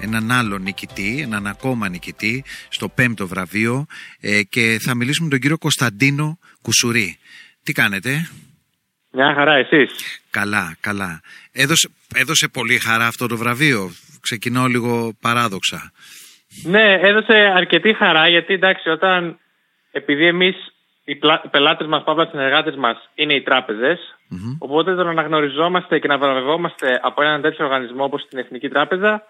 έναν 0.00 0.30
άλλο 0.30 0.58
νικητή, 0.58 1.20
έναν 1.22 1.46
ακόμα 1.46 1.88
νικητή 1.88 2.44
στο 2.68 2.88
πέμπτο 2.88 3.26
βραβείο 3.26 3.86
ε, 4.20 4.42
και 4.42 4.78
θα 4.80 4.94
μιλήσουμε 4.94 5.24
με 5.24 5.30
τον 5.30 5.40
κύριο 5.40 5.58
Κωνσταντίνο 5.58 6.38
Κουσουρί. 6.62 7.18
Τι 7.62 7.72
κάνετε; 7.72 8.30
Μια 9.10 9.34
χαρά, 9.34 9.54
εσείς. 9.54 9.90
Καλά, 10.30 10.76
καλά. 10.80 11.20
Έδωσε, 11.52 11.88
έδωσε 12.14 12.48
πολύ 12.48 12.78
χαρά 12.78 13.06
αυτό 13.06 13.26
το 13.26 13.36
βραβείο. 13.36 13.92
Ξεκινώ 14.20 14.66
λίγο 14.66 15.12
παράδοξα. 15.20 15.92
Ναι, 16.62 16.92
έδωσε 17.00 17.34
αρκετή 17.34 17.94
χαρά 17.94 18.28
γιατί 18.28 18.54
εντάξει, 18.54 18.88
όταν 18.88 19.38
επειδή 19.90 20.26
εμείς 20.26 20.56
οι 21.04 21.18
πελάτες 21.50 21.86
μας, 21.86 22.02
παύλα 22.04 22.26
συνεργάτες 22.30 22.76
μας 22.76 23.10
είναι 23.14 23.34
οι 23.34 23.42
τράπεζες, 23.42 23.98
mm-hmm. 23.98 24.56
οπότε 24.58 24.94
το 24.94 25.04
να 25.04 25.10
αναγνωριζόμαστε 25.10 25.98
και 25.98 26.08
να 26.08 26.18
βραβευόμαστε 26.18 27.00
από 27.02 27.22
έναν 27.22 27.40
τέτοιο 27.40 27.64
οργανισμό 27.64 28.04
όπως 28.04 28.26
την 28.28 28.38
Εθνική 28.38 28.68
Τράπεζα 28.68 29.22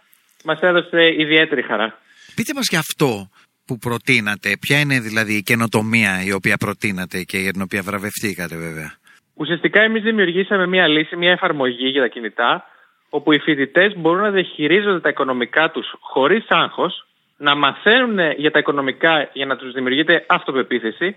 μας 0.44 0.60
έδωσε 0.60 1.14
ιδιαίτερη 1.18 1.62
χαρά. 1.62 1.98
Πείτε 2.34 2.52
μας 2.54 2.66
για 2.68 2.78
αυτό 2.78 3.30
που 3.66 3.78
προτείνατε. 3.78 4.56
Ποια 4.60 4.80
είναι 4.80 5.00
δηλαδή 5.00 5.34
η 5.34 5.42
καινοτομία 5.42 6.22
η 6.24 6.32
οποία 6.32 6.56
προτείνατε 6.56 7.22
και 7.22 7.38
για 7.38 7.52
την 7.52 7.62
οποία 7.62 7.82
βραβευτήκατε 7.82 8.56
βέβαια; 8.56 8.92
Ουσιαστικά 9.34 9.80
εμείς 9.80 10.02
δημιουργήσαμε 10.02 10.66
μια 10.66 10.88
λύση, 10.88 11.16
μια 11.16 11.30
εφαρμογή 11.30 11.88
για 11.88 12.00
τα 12.00 12.08
κινητά 12.08 12.64
όπου 13.10 13.32
οι 13.32 13.38
φοιτητές 13.38 13.96
μπορούν 13.96 14.22
να 14.22 14.30
διαχειρίζονται 14.30 15.00
τα 15.00 15.08
οικονομικά 15.08 15.70
τους 15.70 15.94
χωρίς 16.00 16.44
άγχος 16.48 17.06
να 17.36 17.54
μαθαίνουν 17.54 18.18
για 18.36 18.50
τα 18.50 18.58
οικονομικά 18.58 19.30
για 19.32 19.46
να 19.46 19.56
τους 19.56 19.72
δημιουργείται 19.72 20.24
αυτοπεποίθηση, 20.28 21.16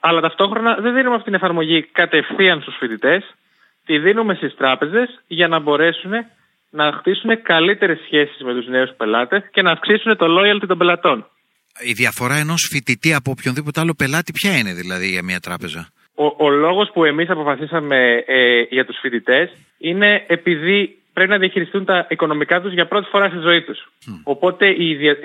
αλλά 0.00 0.20
ταυτόχρονα 0.20 0.74
δεν 0.74 0.94
δίνουμε 0.94 1.14
αυτή 1.14 1.24
την 1.24 1.34
εφαρμογή 1.34 1.82
κατευθείαν 1.82 2.60
στους 2.60 2.76
φοιτητές, 2.78 3.34
τη 3.86 3.98
δίνουμε 3.98 4.34
στις 4.34 4.54
τράπεζες 4.56 5.22
για 5.26 5.48
να 5.48 5.58
μπορέσουν 5.58 6.12
να 6.70 6.92
χτίσουν 6.92 7.42
καλύτερες 7.42 7.98
σχέσεις 8.04 8.42
με 8.42 8.54
τους 8.54 8.66
νέους 8.66 8.90
πελάτες 8.96 9.42
και 9.52 9.62
να 9.62 9.70
αυξήσουν 9.70 10.16
το 10.16 10.26
loyalty 10.38 10.66
των 10.66 10.78
πελατών. 10.78 11.26
Η 11.80 11.92
διαφορά 11.92 12.36
ενός 12.36 12.68
φοιτητή 12.72 13.14
από 13.14 13.30
οποιονδήποτε 13.30 13.80
άλλο 13.80 13.94
πελάτη 13.94 14.32
ποια 14.32 14.58
είναι 14.58 14.72
δηλαδή 14.72 15.06
για 15.06 15.22
μια 15.22 15.40
τράπεζα; 15.40 15.88
Ο, 16.14 16.44
ο 16.44 16.50
λόγος 16.50 16.90
που 16.92 17.04
εμείς 17.04 17.28
αποφασίσαμε 17.30 18.24
ε, 18.26 18.60
για 18.60 18.84
τους 18.84 18.98
φοιτητές 19.00 19.50
είναι 19.78 20.24
επειδή 20.26 20.98
πρέπει 21.14 21.30
να 21.30 21.38
διαχειριστούν 21.38 21.84
τα 21.84 22.06
οικονομικά 22.10 22.60
τους 22.60 22.72
για 22.72 22.86
πρώτη 22.86 23.08
φορά 23.10 23.28
στη 23.28 23.38
ζωή 23.38 23.62
τους. 23.62 23.78
Οπότε 24.24 24.74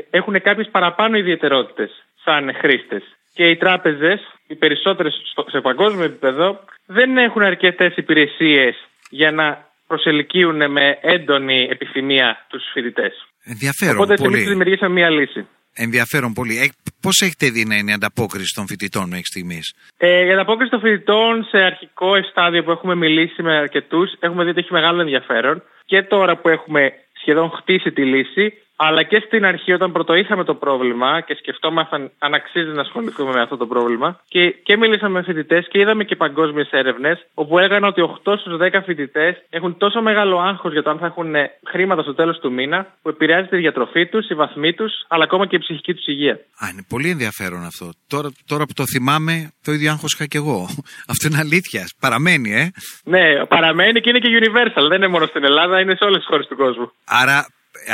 έχουν 0.10 0.42
κάποιες 0.42 0.68
παραπάνω 0.72 1.18
ιδιαιτερότητες 1.18 2.04
σαν 2.24 2.54
χρήστες. 2.56 3.04
Και 3.34 3.48
οι 3.50 3.58
τράπεζες, 3.58 4.20
οι 4.48 4.56
περισσότερες 4.56 5.14
σε 5.52 5.62
παγκόσμιο 5.62 6.04
επίπεδο, 6.04 6.60
δεν 6.86 7.18
έχουν 7.18 7.42
αρκετές 7.42 7.96
υπηρεσίες 7.96 8.76
για 9.10 9.32
να 9.32 9.68
προσελκύουν 9.88 10.72
με 10.72 10.98
έντονη 11.02 11.68
επιθυμία 11.72 12.46
τους 12.50 12.64
φοιτητές. 12.74 13.14
Ενδιαφέρον 13.44 13.96
Οπότε 13.96 14.14
πολύ. 14.14 14.36
εμεί 14.38 14.48
δημιουργήσαμε 14.48 14.94
μία 14.94 15.10
λύση. 15.10 15.48
Ενδιαφέρον 15.86 16.34
πολύ. 16.34 16.58
Ε, 16.58 16.68
Πώς 17.02 17.22
έχετε 17.22 17.50
δει 17.50 17.66
να 17.66 17.76
είναι 17.76 17.92
η 17.92 17.94
ανταπόκριση 17.94 18.54
των 18.56 18.68
φοιτητών 18.68 19.06
μέχρι 19.10 19.26
στιγμής, 19.26 19.74
ε, 19.98 20.26
Η 20.26 20.32
ανταπόκριση 20.32 20.72
των 20.72 20.80
φοιτητών 20.80 21.44
σε 21.44 21.58
αρχικό 21.58 22.12
στάδιο 22.30 22.64
που 22.64 22.72
έχουμε 22.72 22.96
μιλήσει 22.96 23.42
με 23.42 23.58
αρκετούς, 23.58 24.10
έχουμε 24.20 24.44
δει 24.44 24.50
ότι 24.50 24.60
έχει 24.60 24.74
μεγάλο 24.74 25.02
ενδιαφέρον 25.02 25.64
και 25.86 26.04
τώρα 26.04 26.38
που 26.38 26.50
έχουμε 26.50 26.94
σχεδόν 27.22 27.50
χτίσει 27.50 27.92
τη 27.92 28.06
λύση, 28.06 28.54
αλλά 28.82 29.04
και 29.04 29.24
στην 29.26 29.46
αρχή 29.46 29.72
όταν 29.74 29.92
πρωτοείχαμε 29.92 30.44
το 30.44 30.56
πρόβλημα 30.56 31.22
και 31.22 31.34
σκεφτόμασταν 31.34 32.12
αν 32.20 32.34
αξίζει 32.34 32.72
να 32.72 32.82
ασχοληθούμε 32.82 33.32
με 33.32 33.42
αυτό 33.42 33.58
το 33.58 33.68
πρόβλημα 33.68 34.20
και, 34.28 34.50
και 34.50 34.78
μιλήσαμε 34.78 35.20
με 35.20 35.24
φοιτητές 35.24 35.68
και 35.70 35.80
είδαμε 35.80 36.04
και 36.04 36.16
παγκόσμιες 36.16 36.70
έρευνες 36.72 37.26
όπου 37.34 37.60
έλεγαν 37.60 37.84
ότι 37.84 38.02
8 38.24 38.34
στους 38.40 38.58
10 38.62 38.82
φοιτητές 38.86 39.36
έχουν 39.50 39.78
τόσο 39.78 40.02
μεγάλο 40.02 40.40
άγχος 40.40 40.72
για 40.72 40.84
το 40.84 40.90
αν 40.90 40.98
θα 40.98 41.06
έχουν 41.06 41.34
χρήματα 41.68 42.02
στο 42.02 42.14
τέλος 42.14 42.40
του 42.40 42.52
μήνα 42.52 42.88
που 43.02 43.10
επηρεάζει 43.10 43.48
τη 43.48 43.58
διατροφή 43.58 44.08
τους, 44.08 44.30
η 44.30 44.34
βαθμή 44.34 44.74
τους, 44.74 44.92
αλλά 45.08 45.24
ακόμα 45.24 45.48
και 45.48 45.56
η 45.56 45.60
ψυχική 45.60 45.94
τους 45.94 46.06
υγεία. 46.06 46.34
Α, 46.34 46.70
είναι 46.72 46.86
πολύ 46.90 47.10
ενδιαφέρον 47.10 47.66
αυτό. 47.66 47.90
Τώρα, 48.08 48.30
τώρα 48.46 48.66
που 48.66 48.74
το 48.74 48.84
θυμάμαι, 48.86 49.52
το 49.64 49.72
ίδιο 49.72 49.92
άγχος 49.92 50.14
είχα 50.14 50.26
και 50.26 50.38
εγώ. 50.38 50.68
Αυτό 51.12 51.28
είναι 51.28 51.38
αλήθεια. 51.40 51.84
Παραμένει, 52.00 52.50
ε. 52.54 52.72
Ναι, 53.04 53.46
παραμένει 53.46 54.02
και 54.02 54.10
είναι 54.10 54.20
και 54.20 54.40
universal. 54.42 54.86
Δεν 54.90 54.98
είναι 54.98 55.08
μόνο 55.08 55.26
στην 55.26 55.44
Ελλάδα, 55.44 55.80
είναι 55.80 55.96
σε 55.96 56.04
όλες 56.04 56.18
τις 56.18 56.28
χώρες 56.28 56.48
του 56.48 56.56
κόσμου. 56.56 56.92
Άρα 57.06 57.46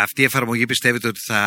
αυτή 0.02 0.22
η 0.22 0.26
εφαρμογή 0.26 0.66
πιστεύετε 0.66 1.08
ότι 1.08 1.20
θα 1.20 1.42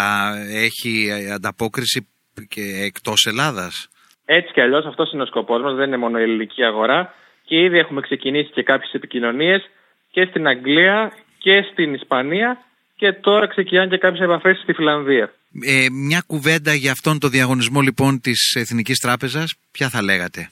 έχει 0.48 1.10
ανταπόκριση 1.34 2.08
και 2.48 2.62
εκτός 2.84 3.26
Ελλάδας; 3.26 3.88
Έτσι 4.24 4.52
κι 4.52 4.60
αλλιώς 4.60 4.86
αυτός 4.86 5.12
είναι 5.12 5.22
ο 5.22 5.26
σκοπός 5.26 5.62
μας, 5.62 5.74
δεν 5.74 5.86
είναι 5.86 5.96
μόνο 5.96 6.18
η 6.18 6.22
ελληνική 6.22 6.64
αγορά 6.64 7.14
και 7.44 7.56
ήδη 7.56 7.78
έχουμε 7.78 8.00
ξεκινήσει 8.00 8.50
και 8.50 8.62
κάποιες 8.62 8.92
επικοινωνίες 8.92 9.70
και 10.10 10.24
στην 10.24 10.46
Αγγλία 10.46 11.12
και 11.38 11.66
στην 11.72 11.94
Ισπανία 11.94 12.58
και 12.96 13.12
τώρα 13.12 13.46
ξεκινάνε 13.46 13.88
και 13.88 13.98
κάποιες 13.98 14.24
επαφές 14.24 14.58
στη 14.58 14.72
Φιλανδία. 14.72 15.32
Ε, 15.62 15.86
μια 15.90 16.22
κουβέντα 16.26 16.74
για 16.74 16.92
αυτόν 16.92 17.18
τον 17.18 17.30
διαγωνισμό 17.30 17.80
λοιπόν 17.80 18.20
της 18.20 18.54
Εθνικής 18.54 18.98
Τράπεζας, 18.98 19.54
ποια 19.70 19.88
θα 19.88 20.02
λέγατε; 20.02 20.50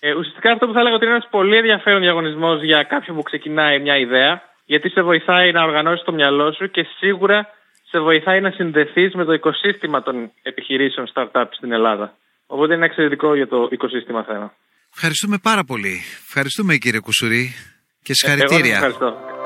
Ε, 0.00 0.14
ουσιαστικά 0.14 0.52
αυτό 0.52 0.66
που 0.66 0.72
θα 0.72 0.80
έλεγα 0.80 0.94
ότι 0.94 1.04
είναι 1.04 1.14
ένας 1.14 1.28
πολύ 1.30 1.56
ενδιαφέρον 1.56 2.00
διαγωνισμός 2.00 2.62
για 2.62 2.82
κάποιον 2.82 3.16
που 3.16 3.22
ξεκινάει 3.22 3.80
μια 3.80 3.96
ιδέα 3.98 4.42
γιατί 4.72 4.88
σε 4.88 5.02
βοηθάει 5.02 5.52
να 5.52 5.62
οργανώσεις 5.62 6.04
το 6.04 6.12
μυαλό 6.12 6.52
σου 6.52 6.70
και 6.70 6.86
σίγουρα 6.98 7.48
σε 7.90 7.98
βοηθάει 8.00 8.40
να 8.40 8.50
συνδεθείς 8.50 9.14
με 9.14 9.24
το 9.24 9.32
οικοσύστημα 9.32 10.02
των 10.02 10.30
επιχειρήσεων 10.42 11.06
startup 11.14 11.48
στην 11.50 11.72
Ελλάδα. 11.72 12.16
Οπότε 12.46 12.74
είναι 12.74 12.84
εξαιρετικό 12.84 13.34
για 13.34 13.48
το 13.48 13.68
οικοσύστημα 13.70 14.22
θέμα. 14.22 14.54
Ευχαριστούμε 14.94 15.38
πάρα 15.42 15.64
πολύ. 15.64 16.00
Ευχαριστούμε 16.26 16.76
κύριε 16.76 17.00
Κουσουρί 17.00 17.54
και 18.02 18.14
συγχαρητήρια. 18.14 18.72
Ε, 18.72 18.74
ευχαριστώ. 18.74 19.37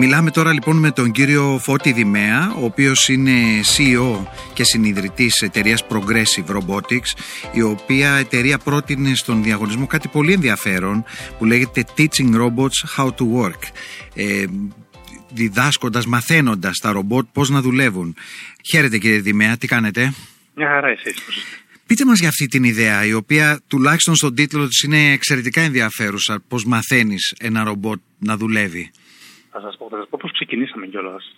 Μιλάμε 0.00 0.30
τώρα 0.30 0.52
λοιπόν 0.52 0.76
με 0.76 0.90
τον 0.90 1.10
κύριο 1.10 1.58
Φώτη 1.62 1.92
Δημέα, 1.92 2.52
ο 2.54 2.64
οποίος 2.64 3.08
είναι 3.08 3.32
CEO 3.76 4.26
και 4.52 4.64
συνειδητής 4.64 5.40
εταιρείας 5.42 5.86
Progressive 5.88 6.56
Robotics, 6.56 7.10
η 7.52 7.62
οποία 7.62 8.14
εταιρεία 8.14 8.58
πρότεινε 8.58 9.14
στον 9.14 9.42
διαγωνισμό 9.42 9.86
κάτι 9.86 10.08
πολύ 10.08 10.32
ενδιαφέρον 10.32 11.04
που 11.38 11.44
λέγεται 11.44 11.84
Teaching 11.96 12.34
Robots 12.34 12.96
How 12.96 13.06
to 13.06 13.42
Work. 13.42 13.62
Ε, 14.14 14.44
διδάσκοντας, 15.30 16.06
μαθαίνοντας 16.06 16.78
τα 16.78 16.92
ρομπότ 16.92 17.26
πώς 17.32 17.50
να 17.50 17.60
δουλεύουν. 17.60 18.16
Χαίρετε 18.70 18.98
κύριε 18.98 19.20
Δημέα, 19.20 19.56
τι 19.56 19.66
κάνετε; 19.66 20.14
Μια 20.54 20.68
χαρά 20.68 20.88
εσείς. 20.88 21.16
Πείτε 21.86 22.04
μας 22.04 22.18
για 22.18 22.28
αυτή 22.28 22.46
την 22.46 22.64
ιδέα, 22.64 23.04
η 23.04 23.12
οποία 23.12 23.60
τουλάχιστον 23.66 24.14
στον 24.14 24.34
τίτλο 24.34 24.68
της 24.68 24.82
είναι 24.82 25.12
εξαιρετικά 25.12 25.60
ενδιαφέρουσα, 25.60 26.42
πώς 26.48 26.64
μαθαίνεις 26.64 27.34
ένα 27.38 27.64
ρομπότ 27.64 28.00
να 28.18 28.36
δουλεύει. 28.36 28.90
Θα 29.60 29.66
σας 29.66 29.76
πω, 29.76 29.88
θα 29.90 29.96
σας 29.96 30.08
πω 30.08 30.18
πώς 30.20 30.32
ξεκινήσαμε 30.32 30.86
κιόλας. 30.86 31.36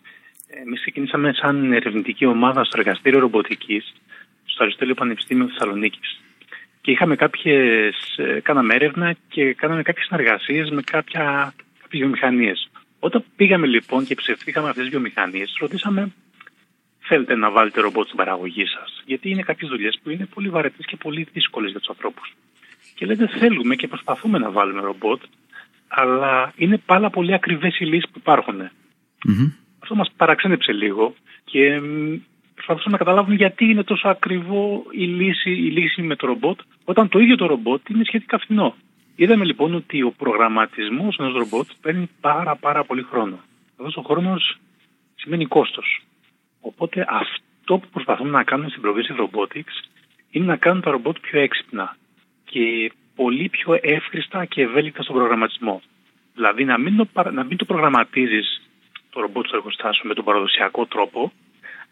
Εμείς 0.65 0.81
ξεκινήσαμε 0.81 1.33
σαν 1.33 1.73
ερευνητική 1.73 2.27
ομάδα 2.27 2.65
στο 2.65 2.79
εργαστήριο 2.79 3.19
ρομποτικής 3.21 3.95
στο 4.45 4.63
Αριστοτέλειο 4.63 4.95
Πανεπιστήμιο 4.95 5.47
Θεσσαλονίκης. 5.47 6.21
Και 6.81 6.91
είχαμε 6.91 7.17
κάποιες. 7.17 8.21
κάναμε 8.43 8.75
έρευνα 8.75 9.17
και 9.29 9.53
κάναμε 9.53 9.83
κάποιες 9.83 10.07
συνεργασίες 10.07 10.71
με 10.71 10.83
κάποια, 10.83 11.55
κάποιες 11.81 12.03
βιομηχανίες. 12.03 12.71
Όταν 12.99 13.25
πήγαμε 13.37 13.67
λοιπόν 13.67 14.05
και 14.05 14.15
ψευθήκαμε 14.15 14.69
αυτές 14.69 14.83
τις 14.83 14.93
βιομηχανίες, 14.93 15.57
ρωτήσαμε, 15.61 16.13
θέλετε 17.01 17.35
να 17.35 17.51
βάλετε 17.51 17.81
ρομπότ 17.81 18.05
στην 18.05 18.17
παραγωγή 18.17 18.67
σας; 18.67 19.03
Γιατί 19.07 19.31
είναι 19.31 19.43
κάποιες 19.43 19.71
δουλειές 19.71 19.99
που 20.03 20.11
είναι 20.11 20.27
πολύ 20.35 20.49
βαρετές 20.49 20.87
και 20.87 20.97
πολύ 20.97 21.29
δύσκολες 21.33 21.71
για 21.71 21.81
τους 21.81 21.89
ανθρώπους. 21.89 22.35
Και 22.95 23.07
λέτε, 23.07 23.27
θέλουμε 23.27 23.75
και 23.75 23.89
προσπαθούμε 23.89 24.39
να 24.39 24.51
βάλουμε 24.51 24.81
ρομπότ, 24.81 25.23
αλλά 25.91 26.53
είναι 26.57 26.79
πάρα 26.79 27.11
πολύ 27.11 27.35
ακριβές 27.35 27.79
οι 27.79 27.85
λύσεις 27.85 28.11
που 28.11 28.19
υπάρχουν. 28.19 28.61
Mm-hmm. 28.61 29.53
Αυτό 29.79 29.95
μας 29.95 30.11
παραξένεψε 30.17 30.73
λίγο 30.73 31.15
και 31.45 31.81
προσπαθούσαμε 32.55 32.93
να 32.93 33.05
καταλάβουμε 33.05 33.35
γιατί 33.35 33.65
είναι 33.65 33.83
τόσο 33.83 34.09
ακριβό 34.09 34.85
η 34.91 35.05
λύση, 35.05 35.51
η 35.51 35.71
λύση 35.71 36.03
με 36.03 36.17
το 36.17 36.27
ρομπότ, 36.27 36.61
όταν 36.85 37.09
το 37.09 37.19
ίδιο 37.19 37.37
το 37.37 37.47
ρομπότ 37.47 37.89
είναι 37.89 38.05
σχετικά 38.05 38.39
φθηνό. 38.39 38.75
Είδαμε 39.17 39.45
λοιπόν 39.45 39.75
ότι 39.75 40.03
ο 40.03 40.11
προγραμματισμός 40.11 41.17
ενός 41.19 41.35
ρομπότ 41.35 41.67
παίρνει 41.81 42.09
πάρα 42.21 42.57
πάρα 42.57 42.85
πολύ 42.85 43.03
χρόνο. 43.03 43.39
Αυτός 43.71 43.97
ο 43.97 44.03
χρόνος 44.03 44.59
σημαίνει 45.15 45.47
κόστος. 45.47 46.03
Οπότε 46.61 47.07
αυτό 47.09 47.79
που 47.79 47.89
προσπαθούμε 47.93 48.31
να 48.31 48.45
κάνουμε 48.45 48.69
στην 48.69 48.83
Progressive 48.85 49.21
Robotics 49.25 49.75
είναι 50.31 50.45
να 50.47 50.57
κάνουμε 50.57 50.83
τα 50.83 50.91
ρομπότ 50.91 51.17
πιο 51.21 51.41
έξυπνα 51.41 51.97
και 52.45 52.93
πολύ 53.23 53.49
πιο 53.49 53.79
εύχριστα 53.83 54.45
και 54.45 54.63
ευέλικτα 54.63 55.03
στον 55.03 55.15
προγραμματισμό. 55.15 55.83
Δηλαδή 56.35 56.65
να 56.65 56.79
μην 56.79 56.97
το, 56.97 57.07
να 57.33 57.45
μην 57.45 57.57
το 57.57 57.65
προγραμματίζεις 57.65 58.63
το 59.11 59.21
ρομπότ 59.21 59.47
στο 59.47 59.57
εργοστάσιο 59.57 60.05
με 60.09 60.15
τον 60.15 60.25
παραδοσιακό 60.25 60.87
τρόπο, 60.87 61.33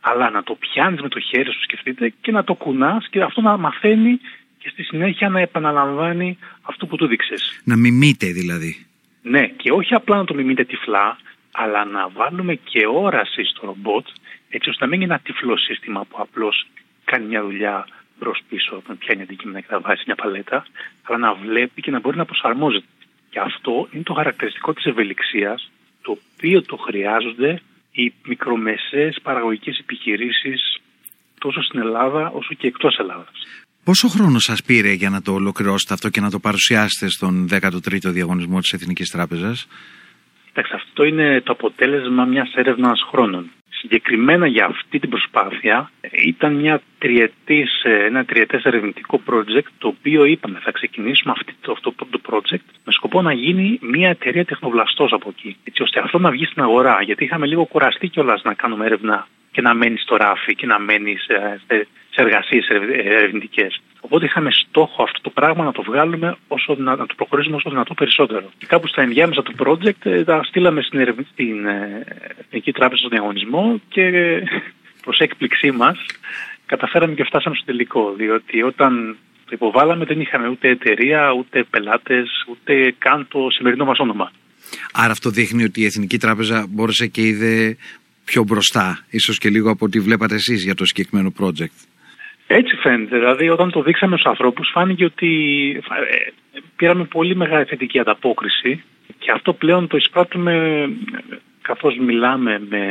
αλλά 0.01 0.31
να 0.31 0.43
το 0.43 0.55
πιάνεις 0.55 1.01
με 1.01 1.09
το 1.09 1.21
χέρι 1.21 1.53
σου, 1.53 1.63
σκεφτείτε, 1.63 2.13
και 2.21 2.33
να 2.33 2.45
το 2.45 2.55
κουνάς 2.55 3.09
και 3.11 3.23
αυτό 3.23 3.41
να 3.41 3.57
μαθαίνει 3.57 4.21
και 4.59 4.69
στη 4.69 4.83
συνέχεια 4.83 5.29
να 5.29 5.41
επαναλαμβάνει 5.41 6.39
αυτό 6.63 6.87
που 6.87 6.97
του 6.97 7.07
δείξες. 7.07 7.61
Να 7.65 7.77
μιμείτε 7.77 8.27
δηλαδή. 8.27 8.87
Ναι, 9.23 9.47
και 9.47 9.73
όχι 9.73 9.95
απλά 9.95 10.17
να 10.17 10.25
το 10.25 10.35
μιμείτε 10.35 10.65
τυφλά, 10.65 11.19
αλλά 11.53 11.85
να 11.85 12.09
βάλουμε 12.09 12.55
και 12.55 12.87
όραση 12.87 13.43
στο 13.45 13.67
ρομπότ, 13.67 14.07
έτσι 14.49 14.69
ώστε 14.71 14.85
να 14.85 14.91
μην 14.91 15.01
είναι 15.01 15.13
ένα 15.13 15.23
τυφλό 15.23 15.57
σύστημα 15.57 16.05
που 16.05 16.17
απλώς 16.21 16.67
κάνει 17.05 17.27
μια 17.27 17.43
δουλειά 17.43 17.87
μπρος 18.19 18.41
πίσω, 18.49 18.77
όταν 18.77 18.99
πιάνει 18.99 19.23
αντικείμενα 19.23 19.61
και 19.61 19.67
τα 19.69 19.81
βάζει 19.81 20.03
μια 20.07 20.15
παλέτα, 20.15 20.67
αλλά 21.03 21.19
να 21.19 21.35
βλέπει 21.35 21.81
και 21.81 21.91
να 21.91 22.01
μπορεί 22.01 22.17
να 22.17 22.25
προσαρμόζεται. 22.25 22.87
Και 23.31 23.41
αυτό 23.41 23.89
είναι 23.91 24.03
το 24.03 24.15
χαρακτηριστικό 24.15 24.73
της 24.73 24.85
ευελιξίας, 24.85 25.71
το 26.03 26.19
οποίο 26.35 26.63
το 26.63 26.77
χρειάζονται 26.77 27.63
οι 27.93 28.13
μικρομεσαίες 28.27 29.19
παραγωγικές 29.23 29.79
επιχειρήσεις 29.79 30.81
τόσο 31.39 31.63
στην 31.63 31.81
Ελλάδα 31.81 32.31
όσο 32.31 32.55
και 32.55 32.67
εκτός 32.67 32.99
Ελλάδας. 32.99 33.37
Πόσο 33.85 34.09
χρόνο 34.09 34.39
σας 34.39 34.63
πήρε 34.63 34.93
για 34.93 35.11
να 35.11 35.23
το 35.23 35.33
ολοκληρώσετε 35.33 35.95
αυτό 35.95 36.09
και 36.09 36.21
να 36.21 36.31
το 36.31 36.39
παρουσιάσετε 36.39 37.11
στον 37.11 37.49
13ο 37.51 38.11
διαγωνισμό 38.11 38.61
της 38.61 38.73
Εθνικής 38.73 39.11
Τράπεζας; 39.11 39.67
Εντάξει, 40.51 40.73
αυτό 40.75 41.05
είναι 41.05 41.41
το 41.41 41.53
αποτέλεσμα 41.53 42.25
μιας 42.25 42.53
έρευνας 42.55 43.01
χρόνων. 43.11 43.51
Συγκεκριμένα 43.79 44.47
για 44.47 44.65
αυτή 44.67 44.99
την 44.99 45.11
προσπάθεια 45.11 45.91
ήταν 46.27 46.55
μια 46.55 46.81
τριετής, 46.99 47.83
ένα 47.85 48.25
τριετές 48.25 48.65
ερευνητικό 48.65 49.21
project 49.27 49.69
το 49.79 49.89
οποίο 49.89 50.25
είπαμε 50.25 50.59
θα 50.63 50.71
ξεκινήσουμε 50.71 51.35
αυτό, 51.37 51.73
αυτό 51.73 51.95
το 52.11 52.21
project 52.31 52.67
με 52.85 52.93
σκοπό 52.93 53.23
να 53.23 53.33
γίνει 53.33 53.79
μια 53.83 54.09
εταιρεία 54.09 54.45
τεχνοβλαστός 54.45 55.13
από 55.13 55.29
εκεί 55.29 55.57
έτσι 55.65 55.83
ώστε 55.83 56.01
αυτό 56.01 56.19
να 56.19 56.31
βγει 56.31 56.45
στην 56.45 56.63
αγορά. 56.63 56.99
Γιατί 57.03 57.25
είχαμε 57.25 57.47
λίγο 57.47 57.65
κουραστεί 57.65 58.09
κιόλας 58.09 58.43
να 58.43 58.55
κάνουμε 58.55 58.85
έρευνα 58.85 59.27
και 59.59 59.65
να 59.65 59.75
μένεις 59.75 60.03
στο 60.03 60.17
ράφι 60.17 60.55
και 60.55 60.67
να 60.67 60.79
μένεις 60.79 61.23
σε, 61.23 61.87
σε 62.11 62.21
εργασίες 62.23 62.69
ερευνητικές. 63.19 63.81
Οπότε 64.01 64.25
είχαμε 64.25 64.51
στόχο 64.51 65.03
αυτό 65.03 65.21
το 65.21 65.31
πράγμα 65.31 65.65
να 65.65 65.73
το 65.73 65.83
βγάλουμε 65.83 66.37
όσο 66.49 66.75
να, 66.79 66.97
να 66.97 67.07
το 67.07 67.15
προχωρήσουμε 67.15 67.57
όσο 67.57 67.71
δυνατό 67.71 67.95
περισσότερο. 67.95 68.51
Και 68.59 68.67
κάπου 68.67 68.87
στα 68.87 69.03
ενδιάμεσα 69.03 69.43
του 69.43 69.55
project 69.59 70.03
ε, 70.03 70.25
τα 70.25 70.43
στείλαμε 70.45 70.83
στην, 70.83 71.01
ερευ... 71.01 71.19
στην 71.33 71.67
ε, 71.67 72.05
Εθνική 72.39 72.73
Τράπεζα 72.73 72.99
στον 72.99 73.11
διαγωνισμό 73.11 73.81
και 73.89 74.03
ε, 74.03 74.43
προς 75.05 75.19
έκπληξή 75.19 75.71
μας 75.71 75.99
καταφέραμε 76.67 77.15
και 77.15 77.25
φτάσαμε 77.25 77.57
στο 77.57 77.65
τελικό. 77.65 78.15
Διότι 78.17 78.63
όταν 78.63 79.17
το 79.45 79.51
υποβάλαμε 79.53 80.05
δεν 80.05 80.21
είχαμε 80.21 80.49
ούτε 80.49 80.69
εταιρεία, 80.69 81.33
ούτε 81.33 81.65
πελάτες, 81.71 82.29
ούτε 82.49 82.95
καν 82.99 83.29
το 83.29 83.51
σημερινό 83.51 83.85
μας 83.85 83.99
όνομα. 83.99 84.33
Άρα 84.93 85.13
αυτό 85.13 85.31
δείχνει 85.31 85.65
ότι 85.65 85.81
η 85.81 85.85
Εθνική 85.85 86.19
Τράπεζα 86.19 86.67
μπόρεσε 86.69 87.07
και 87.07 87.23
είδε 87.23 87.77
πιο 88.31 88.43
μπροστά, 88.43 88.87
ίσως 89.11 89.39
και 89.39 89.49
λίγο 89.49 89.71
από 89.71 89.85
ό,τι 89.85 89.99
βλέπατε 90.01 90.35
εσείς 90.35 90.65
για 90.65 90.75
το 90.75 90.85
συγκεκριμένο 90.85 91.33
project. 91.41 91.79
Έτσι 92.47 92.77
φαίνεται. 92.77 93.19
Δηλαδή, 93.19 93.49
όταν 93.49 93.71
το 93.71 93.83
δείξαμε 93.83 94.17
στους 94.17 94.31
ανθρώπους, 94.31 94.71
φάνηκε 94.73 95.05
ότι 95.05 95.31
ε, 95.77 96.31
πήραμε 96.77 97.05
πολύ 97.05 97.37
μεγάλη 97.37 97.65
θετική 97.65 97.99
ανταπόκριση 97.99 98.83
και 99.19 99.31
αυτό 99.31 99.53
πλέον 99.53 99.87
το 99.87 99.97
εισπράττουμε 99.97 100.53
καθώς 101.63 101.97
μιλάμε 101.99 102.61
με 102.69 102.83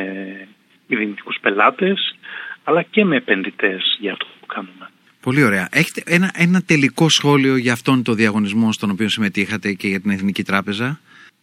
δυνητικούς 0.88 1.38
πελάτες, 1.42 2.16
αλλά 2.64 2.82
και 2.82 3.06
με 3.06 3.16
επενδυτές 3.16 3.98
για 4.00 4.12
αυτό 4.12 4.26
που 4.40 4.46
κάνουμε. 4.46 4.90
Πολύ 5.22 5.44
ωραία. 5.44 5.68
Έχετε 5.72 6.02
ένα, 6.06 6.32
ένα 6.36 6.62
τελικό 6.62 7.10
σχόλιο 7.10 7.56
για 7.56 7.74
αυτόν 7.74 8.04
τον 8.04 8.16
διαγωνισμό 8.16 8.72
στον 8.72 8.90
οποίο 8.90 9.10
συμμετείχατε 9.10 9.74
και 9.74 9.88
για 9.88 10.02
την 10.02 10.12
Εθνική 10.12 10.44
Τράπεζα; 10.44 11.00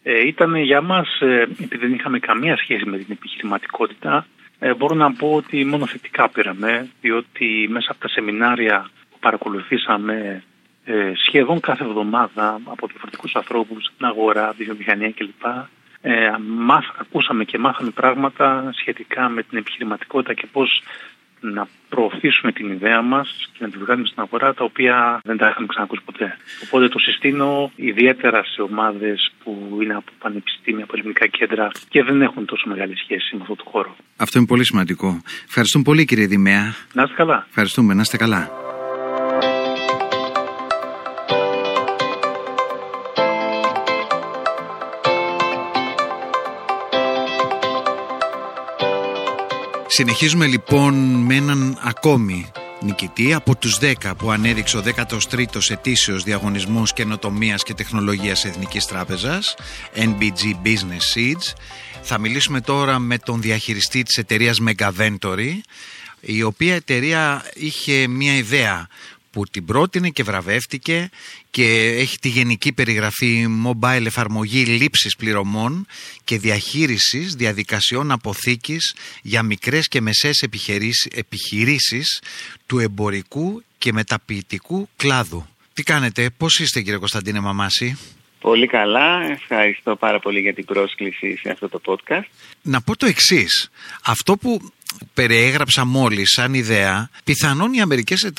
Ε, 0.07 0.27
ήταν 0.27 0.55
για 0.55 0.81
μας, 0.81 1.19
ε, 1.21 1.41
επειδή 1.41 1.77
δεν 1.77 1.93
είχαμε 1.93 2.19
καμία 2.19 2.57
σχέση 2.57 2.85
με 2.85 2.97
την 2.97 3.07
επιχειρηματικότητα, 3.09 4.25
ε, 4.59 4.73
μπορώ 4.73 4.95
να 4.95 5.13
πω 5.13 5.33
ότι 5.35 5.65
μόνο 5.65 5.85
θετικά 5.85 6.29
πήραμε, 6.29 6.89
διότι 7.01 7.67
μέσα 7.69 7.91
από 7.91 7.99
τα 7.99 8.07
σεμινάρια 8.07 8.89
που 9.11 9.19
παρακολουθήσαμε 9.19 10.43
ε, 10.85 11.11
σχεδόν 11.15 11.59
κάθε 11.59 11.83
εβδομάδα 11.83 12.61
από 12.65 12.87
διαφορετικούς 12.87 13.35
ανθρώπους, 13.35 13.91
την 13.97 14.05
αγορά, 14.05 14.53
τη 14.57 14.63
βιομηχανία 14.63 15.11
κλπ. 15.11 15.45
Ε, 16.01 16.31
ακούσαμε 16.99 17.43
και 17.43 17.57
μάθαμε 17.57 17.89
πράγματα 17.89 18.71
σχετικά 18.75 19.29
με 19.29 19.43
την 19.43 19.57
επιχειρηματικότητα 19.57 20.33
και 20.33 20.47
πώς 20.51 20.81
να 21.39 21.67
προωθήσουμε 21.89 22.51
την 22.51 22.71
ιδέα 22.71 23.01
μας 23.01 23.49
και 23.51 23.59
να 23.63 23.69
τη 23.69 23.77
βγάλουμε 23.77 24.07
στην 24.07 24.21
αγορά 24.21 24.53
τα 24.53 24.63
οποία 24.63 25.19
δεν 25.23 25.37
τα 25.37 25.49
είχαμε 25.49 25.67
ξανακούσει 25.67 26.01
ποτέ. 26.05 26.37
Οπότε 26.65 26.87
το 26.87 26.99
συστήνω 26.99 27.71
ιδιαίτερα 27.75 28.43
σε 28.43 28.61
ομάδες 28.61 29.31
που 29.43 29.79
είναι 29.81 29.95
από 29.95 30.11
πανεπιστήμια, 30.19 30.83
από 30.83 30.93
ελληνικά 30.95 31.27
κέντρα 31.27 31.71
και 31.89 32.03
δεν 32.03 32.21
έχουν 32.21 32.45
τόσο 32.45 32.63
μεγάλη 32.67 32.97
σχέση 32.97 33.35
με 33.35 33.41
αυτό 33.41 33.55
το 33.55 33.63
χώρο. 33.67 33.95
Αυτό 34.17 34.37
είναι 34.37 34.47
πολύ 34.47 34.65
σημαντικό. 34.65 35.21
Ευχαριστούμε 35.47 35.83
πολύ 35.83 36.05
κύριε 36.05 36.27
Δημαία. 36.27 36.75
Να 36.93 37.01
είστε 37.03 37.15
καλά. 37.15 37.45
Ευχαριστούμε, 37.49 37.93
να 37.93 38.01
είστε 38.01 38.17
καλά. 38.17 38.51
Συνεχίζουμε 49.97 50.45
λοιπόν 50.45 50.93
με 50.95 51.35
έναν 51.35 51.79
ακόμη 51.81 52.51
νικητή 52.81 53.33
από 53.33 53.55
τους 53.55 53.77
10 53.81 54.11
που 54.17 54.31
ανέδειξε 54.31 54.77
ο 54.77 54.83
13ος 54.85 55.69
ετήσιος 55.69 56.23
διαγωνισμός 56.23 56.93
καινοτομίας 56.93 57.63
και 57.63 57.73
τεχνολογίας 57.73 58.45
Εθνικής 58.45 58.85
Τράπεζας 58.85 59.55
NBG 59.95 60.65
Business 60.65 61.15
Seeds. 61.15 61.53
Θα 62.01 62.17
μιλήσουμε 62.17 62.61
τώρα 62.61 62.99
με 62.99 63.17
τον 63.17 63.41
διαχειριστή 63.41 64.03
της 64.03 64.17
εταιρείας 64.17 64.57
Megaventory 64.67 65.51
η 66.19 66.43
οποία 66.43 66.75
εταιρεία 66.75 67.45
είχε 67.53 68.07
μια 68.07 68.35
ιδέα 68.35 68.87
που 69.35 69.45
την 69.45 69.65
πρότεινε 69.65 70.09
και 70.09 70.23
βραβεύτηκε 70.23 71.09
και 71.49 71.95
έχει 71.97 72.17
τη 72.17 72.29
γενική 72.29 72.73
περιγραφή 72.73 73.47
mobile 73.65 74.05
εφαρμογή 74.05 74.63
λήψης 74.65 75.15
πληρωμών 75.15 75.87
και 76.23 76.37
διαχείρισης 76.37 77.33
διαδικασιών 77.35 78.11
αποθήκης 78.11 78.95
για 79.21 79.43
μικρές 79.43 79.87
και 79.87 80.01
μεσαίες 80.01 80.41
επιχειρήσεις 81.15 82.21
του 82.65 82.79
εμπορικού 82.79 83.63
και 83.77 83.93
μεταποιητικού 83.93 84.89
κλάδου. 84.95 85.45
Τι 85.73 85.83
κάνετε, 85.83 86.29
πώς 86.37 86.59
είστε 86.59 86.81
κύριε 86.81 86.97
Κωνσταντίνε 86.97 87.39
Μαμάση; 87.39 87.97
Πολύ 88.39 88.67
καλά, 88.67 89.31
ευχαριστώ 89.31 89.95
πάρα 89.95 90.19
πολύ 90.19 90.39
για 90.39 90.53
την 90.53 90.65
πρόσκληση 90.65 91.37
σε 91.37 91.49
αυτό 91.49 91.69
το 91.69 91.81
podcast. 91.85 92.27
Να 92.61 92.81
πω 92.81 92.97
το 92.97 93.05
εξής, 93.05 93.69
αυτό 94.05 94.37
που 94.37 94.71
περιέγραψα 95.13 95.85
μόλις 95.85 96.29
σαν 96.29 96.53
ιδέα, 96.53 97.09
πιθανόν 97.23 97.73
οι 97.73 97.81
αμερικές 97.81 98.31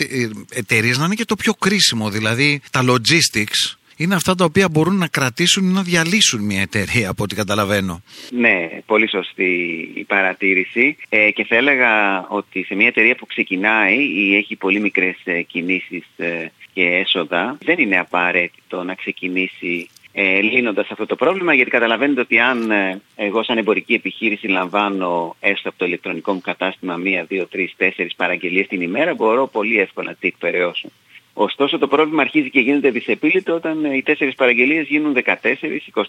εταιρείες 0.53 0.99
να 0.99 1.05
είναι 1.05 1.15
και 1.15 1.25
το 1.25 1.37
πιο 1.37 1.53
κρίσιμο, 1.53 2.11
δηλαδή 2.11 2.61
τα 2.71 2.85
logistics, 2.85 3.77
είναι 3.97 4.15
αυτά 4.15 4.35
τα 4.35 4.45
οποία 4.45 4.69
μπορούν 4.69 4.97
να 4.97 5.09
κρατήσουν 5.09 5.69
ή 5.69 5.73
να 5.73 5.83
διαλύσουν 5.83 6.45
μια 6.45 6.61
εταιρεία 6.61 7.09
από 7.09 7.23
ό,τι 7.23 7.35
καταλαβαίνω. 7.35 8.03
Ναι, 8.31 8.69
πολύ 8.87 9.09
σωστή 9.09 9.53
η 9.95 10.05
παρατήρηση 10.05 10.97
ε, 11.09 11.31
και 11.31 11.45
θα 11.45 11.57
έλεγα 11.57 12.25
ότι 12.29 12.65
σε 12.65 12.75
μια 12.75 12.87
εταιρεία 12.87 13.15
που 13.15 13.27
ξεκινάει 13.27 13.97
ή 13.97 14.37
έχει 14.37 14.57
πολύ 14.57 14.81
μικρές 14.81 15.17
ε, 15.25 15.43
κινήσεις 15.43 16.05
ε, 16.17 16.51
και 16.73 16.83
έσοδα 16.83 17.59
δεν 17.65 17.79
είναι 17.79 17.99
απαραίτητο 17.99 18.83
να 18.83 18.95
ξεκινήσει 18.95 19.89
ε, 20.19 20.41
λύνοντας 20.41 20.91
αυτό 20.91 21.07
το 21.07 21.17
πρόβλημα, 21.17 21.55
γιατί 21.55 21.71
καταλαβαίνετε 21.71 22.21
ότι 22.21 22.39
αν 22.39 22.71
ε, 22.71 23.01
εγώ, 23.17 23.43
σαν 23.43 23.59
εμπορική 23.59 23.95
επιχείρηση, 23.95 24.47
λαμβάνω 24.47 25.37
έστω 25.41 25.69
από 25.69 25.79
το 25.79 25.85
ηλεκτρονικό 25.85 26.33
μου 26.33 26.41
κατάστημα 26.41 26.97
μία, 26.97 27.25
δύο, 27.25 27.47
τρεις, 27.47 27.75
τέσσερις 27.77 28.15
παραγγελίες 28.15 28.67
την 28.67 28.81
ημέρα, 28.81 29.15
μπορώ 29.15 29.47
πολύ 29.47 29.79
εύκολα 29.79 30.09
να 30.09 30.15
τις 30.15 30.29
εκπαιρεώσω. 30.29 30.89
Ωστόσο, 31.33 31.79
το 31.79 31.87
πρόβλημα 31.89 32.23
αρχίζει 32.23 32.51
και 32.51 32.61
γίνεται 32.61 32.91
δυσεπίλητο 32.91 33.55
όταν 33.55 33.85
ε, 33.85 33.97
οι 33.97 34.03
τέσσερις 34.03 34.35
παραγγελίες 34.35 34.87
γίνουν 34.87 35.17
14, 35.25 35.35